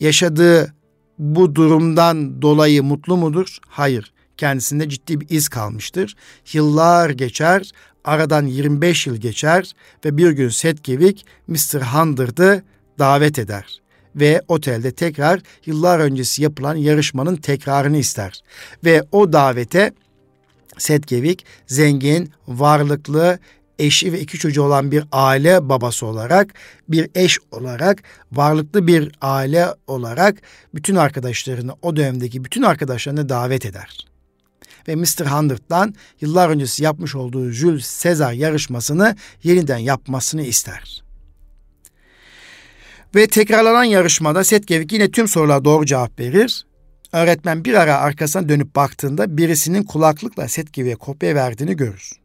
[0.00, 0.74] yaşadığı
[1.18, 3.58] bu durumdan dolayı mutlu mudur?
[3.68, 4.12] Hayır.
[4.36, 6.16] Kendisinde ciddi bir iz kalmıştır.
[6.52, 7.70] Yıllar geçer,
[8.04, 9.72] aradan 25 yıl geçer
[10.04, 11.80] ve bir gün Setgevik Mr.
[11.80, 12.62] Hundred'ı
[12.98, 13.80] davet eder
[14.16, 18.40] ve otelde tekrar yıllar öncesi yapılan yarışmanın tekrarını ister.
[18.84, 19.92] Ve o davete
[20.78, 23.38] Setgevik zengin, varlıklı,
[23.78, 26.54] eşi ve iki çocuğu olan bir aile babası olarak,
[26.88, 28.02] bir eş olarak,
[28.32, 30.36] varlıklı bir aile olarak
[30.74, 34.06] bütün arkadaşlarını, o dönemdeki bütün arkadaşlarını davet eder.
[34.88, 35.26] Ve Mr.
[35.26, 41.04] Hundred'dan yıllar öncesi yapmış olduğu Jules Caesar yarışmasını yeniden yapmasını ister.
[43.14, 46.66] Ve tekrarlanan yarışmada Setgevik yine tüm sorulara doğru cevap verir.
[47.12, 52.23] Öğretmen bir ara arkasına dönüp baktığında birisinin kulaklıkla Setgevik'e kopya verdiğini görür.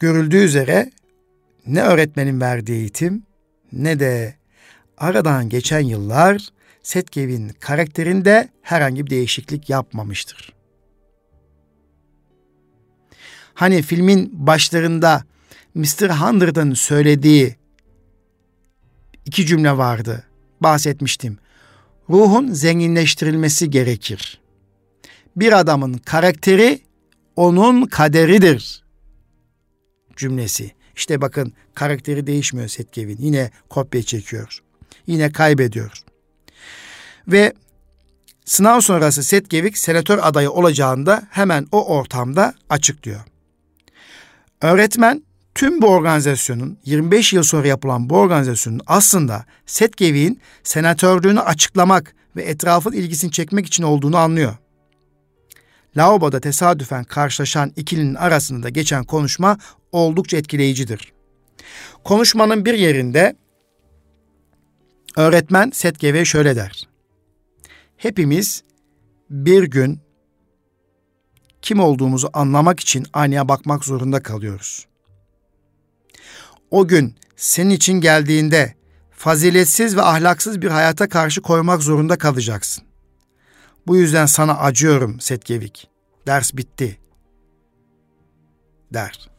[0.00, 0.90] Görüldüğü üzere
[1.66, 3.22] ne öğretmenin verdiği eğitim
[3.72, 4.34] ne de
[4.98, 6.48] aradan geçen yıllar
[6.82, 10.52] Setgev'in karakterinde herhangi bir değişiklik yapmamıştır.
[13.54, 15.24] Hani filmin başlarında
[15.74, 16.10] Mr.
[16.10, 17.56] Hundred'ın söylediği
[19.24, 20.24] iki cümle vardı.
[20.60, 21.38] Bahsetmiştim.
[22.10, 24.40] Ruhun zenginleştirilmesi gerekir.
[25.36, 26.80] Bir adamın karakteri
[27.36, 28.87] onun kaderidir
[30.18, 30.72] cümlesi.
[30.96, 33.16] İşte bakın karakteri değişmiyor Setkevin.
[33.20, 34.58] Yine kopya çekiyor.
[35.06, 36.02] Yine kaybediyor.
[37.28, 37.52] Ve
[38.44, 43.20] sınav sonrası Setkevik senatör adayı olacağında hemen o ortamda açıklıyor.
[44.60, 45.22] Öğretmen
[45.54, 52.92] tüm bu organizasyonun 25 yıl sonra yapılan bu organizasyonun aslında Setgevik'in senatörlüğünü açıklamak ve etrafın
[52.92, 54.56] ilgisini çekmek için olduğunu anlıyor
[55.96, 59.58] lavaboda tesadüfen karşılaşan ikilinin arasında da geçen konuşma
[59.92, 61.12] oldukça etkileyicidir.
[62.04, 63.36] Konuşmanın bir yerinde
[65.16, 66.88] öğretmen Setgeve'ye şöyle der.
[67.96, 68.62] Hepimiz
[69.30, 70.00] bir gün
[71.62, 74.86] kim olduğumuzu anlamak için aynaya bakmak zorunda kalıyoruz.
[76.70, 78.74] O gün senin için geldiğinde
[79.10, 82.84] faziletsiz ve ahlaksız bir hayata karşı koymak zorunda kalacaksın.
[83.88, 85.88] Bu yüzden sana acıyorum Setgevik.
[86.26, 86.98] Ders bitti.
[88.92, 89.30] Der.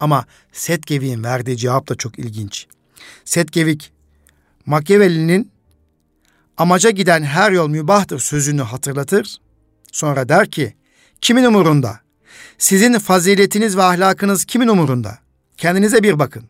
[0.00, 2.66] Ama Setgevik'in verdiği cevap da çok ilginç.
[3.24, 3.92] Setgevik,
[4.66, 5.50] Machiavelli'nin
[6.56, 9.36] amaca giden her yol mübahtır sözünü hatırlatır.
[9.92, 10.74] Sonra der ki,
[11.20, 12.00] kimin umurunda?
[12.58, 15.18] Sizin faziletiniz ve ahlakınız kimin umurunda?
[15.56, 16.44] Kendinize bir bakın.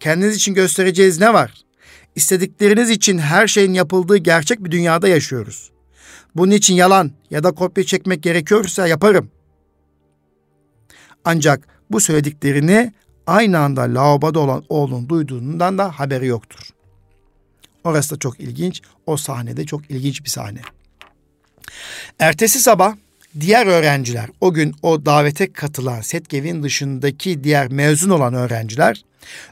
[0.00, 1.64] Kendiniz için göstereceğiz ne var?
[2.14, 5.70] İstedikleriniz için her şeyin yapıldığı gerçek bir dünyada yaşıyoruz.
[6.38, 9.30] Bunun için yalan ya da kopya çekmek gerekiyorsa yaparım.
[11.24, 12.92] Ancak bu söylediklerini
[13.26, 16.70] aynı anda lavaboda olan oğlun duyduğundan da haberi yoktur.
[17.84, 18.82] Orası da çok ilginç.
[19.06, 20.60] O sahnede çok ilginç bir sahne.
[22.18, 22.96] Ertesi sabah
[23.40, 29.04] diğer öğrenciler, o gün o davete katılan Setgev'in dışındaki diğer mezun olan öğrenciler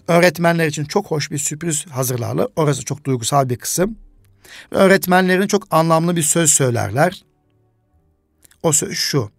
[0.09, 2.47] öğretmenler için çok hoş bir sürpriz hazırlarlar.
[2.57, 3.97] Orası çok duygusal bir kısım.
[4.71, 7.25] Öğretmenlerin çok anlamlı bir söz söylerler.
[8.63, 9.31] O söz şu.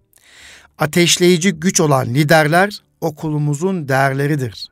[0.77, 4.71] Ateşleyici güç olan liderler okulumuzun değerleridir.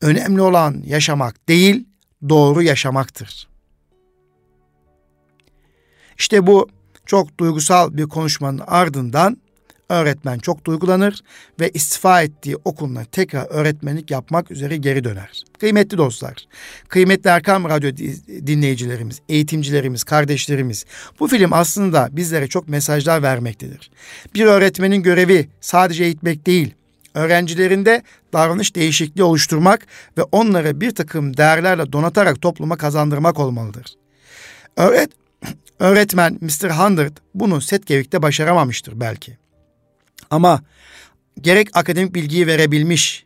[0.00, 1.88] Önemli olan yaşamak değil,
[2.28, 3.48] doğru yaşamaktır.
[6.18, 6.68] İşte bu
[7.06, 9.38] çok duygusal bir konuşmanın ardından
[9.88, 11.22] öğretmen çok duygulanır
[11.60, 15.42] ve istifa ettiği okuluna tekrar öğretmenlik yapmak üzere geri döner.
[15.58, 16.46] Kıymetli dostlar,
[16.88, 17.90] kıymetli Erkam Radyo
[18.46, 20.84] dinleyicilerimiz, eğitimcilerimiz, kardeşlerimiz,
[21.20, 23.90] bu film aslında bizlere çok mesajlar vermektedir.
[24.34, 26.74] Bir öğretmenin görevi sadece eğitmek değil,
[27.14, 29.86] öğrencilerinde davranış değişikliği oluşturmak
[30.18, 33.86] ve onları bir takım değerlerle donatarak topluma kazandırmak olmalıdır.
[34.76, 35.10] Öğret
[35.78, 36.70] öğretmen Mr.
[36.70, 39.47] Hundred bunu Setgevik'te başaramamıştır belki.
[40.30, 40.62] Ama
[41.40, 43.24] gerek akademik bilgiyi verebilmiş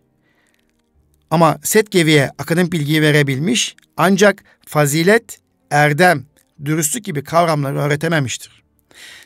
[1.30, 5.38] ama Setgevi'ye akademik bilgiyi verebilmiş ancak fazilet,
[5.70, 6.24] erdem,
[6.64, 8.62] dürüstlük gibi kavramları öğretememiştir.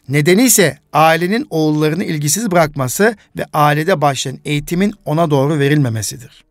[0.08, 6.44] Nedeni ise ailenin oğullarını ilgisiz bırakması ve ailede başlayan eğitimin ona doğru verilmemesidir.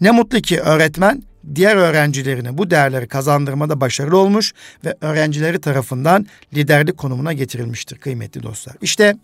[0.00, 1.22] Ne mutlu ki öğretmen
[1.54, 4.52] diğer öğrencilerine bu değerleri kazandırmada başarılı olmuş
[4.84, 8.76] ve öğrencileri tarafından liderlik konumuna getirilmiştir kıymetli dostlar.
[8.82, 9.16] İşte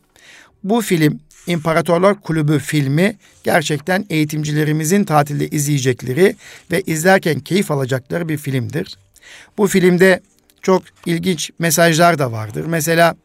[0.64, 6.36] bu film İmparatorlar Kulübü filmi gerçekten eğitimcilerimizin tatilde izleyecekleri
[6.70, 8.96] ve izlerken keyif alacakları bir filmdir.
[9.58, 10.20] Bu filmde
[10.62, 12.64] çok ilginç mesajlar da vardır.
[12.66, 13.16] Mesela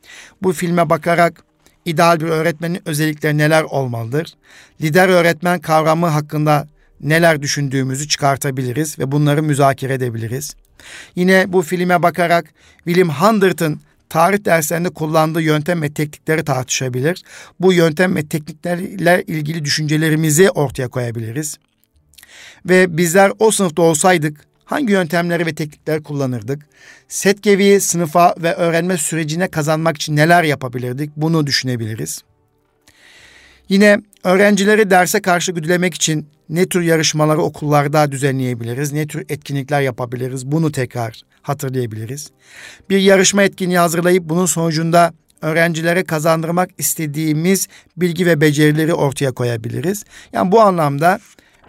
[0.42, 1.44] bu filme bakarak
[1.86, 4.34] ideal bir öğretmenin özellikleri neler olmalıdır?
[4.82, 6.68] Lider öğretmen kavramı hakkında
[7.02, 10.56] neler düşündüğümüzü çıkartabiliriz ve bunları müzakere edebiliriz.
[11.16, 12.46] Yine bu filme bakarak
[12.86, 13.82] William Hundert'ın
[14.12, 17.24] tarih derslerinde kullandığı yöntem ve teknikleri tartışabilir.
[17.60, 21.58] Bu yöntem ve tekniklerle ilgili düşüncelerimizi ortaya koyabiliriz.
[22.66, 26.66] Ve bizler o sınıfta olsaydık hangi yöntemleri ve teknikler kullanırdık?
[27.08, 31.12] Setgevi'yi sınıfa ve öğrenme sürecine kazanmak için neler yapabilirdik?
[31.18, 32.22] Bunu düşünebiliriz.
[33.70, 40.46] Yine öğrencileri derse karşı güdülemek için ne tür yarışmaları okullarda düzenleyebiliriz, ne tür etkinlikler yapabiliriz
[40.46, 42.32] bunu tekrar hatırlayabiliriz.
[42.90, 47.68] Bir yarışma etkinliği hazırlayıp bunun sonucunda öğrencilere kazandırmak istediğimiz
[47.98, 50.04] bilgi ve becerileri ortaya koyabiliriz.
[50.34, 51.20] Yani bu anlamda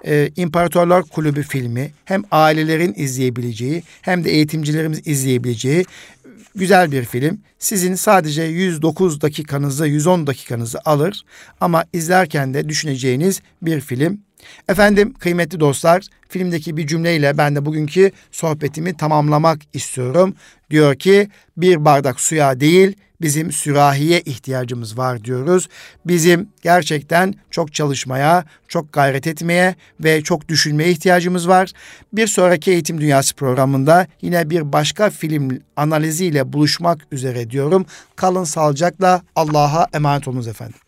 [0.06, 5.84] e, İmparatorlar Kulübü filmi hem ailelerin izleyebileceği hem de eğitimcilerimiz izleyebileceği
[6.54, 7.40] güzel bir film.
[7.58, 11.24] Sizin sadece 109 dakikanızı, 110 dakikanızı alır
[11.60, 14.20] ama izlerken de düşüneceğiniz bir film.
[14.68, 20.34] Efendim kıymetli dostlar, filmdeki bir cümleyle ben de bugünkü sohbetimi tamamlamak istiyorum.
[20.70, 25.68] Diyor ki bir bardak suya değil bizim sürahiye ihtiyacımız var diyoruz.
[26.06, 31.72] Bizim gerçekten çok çalışmaya, çok gayret etmeye ve çok düşünmeye ihtiyacımız var.
[32.12, 37.86] Bir sonraki Eğitim Dünyası programında yine bir başka film analiziyle buluşmak üzere diyorum.
[38.16, 40.81] Kalın sağlıcakla Allah'a emanet olunuz efendim.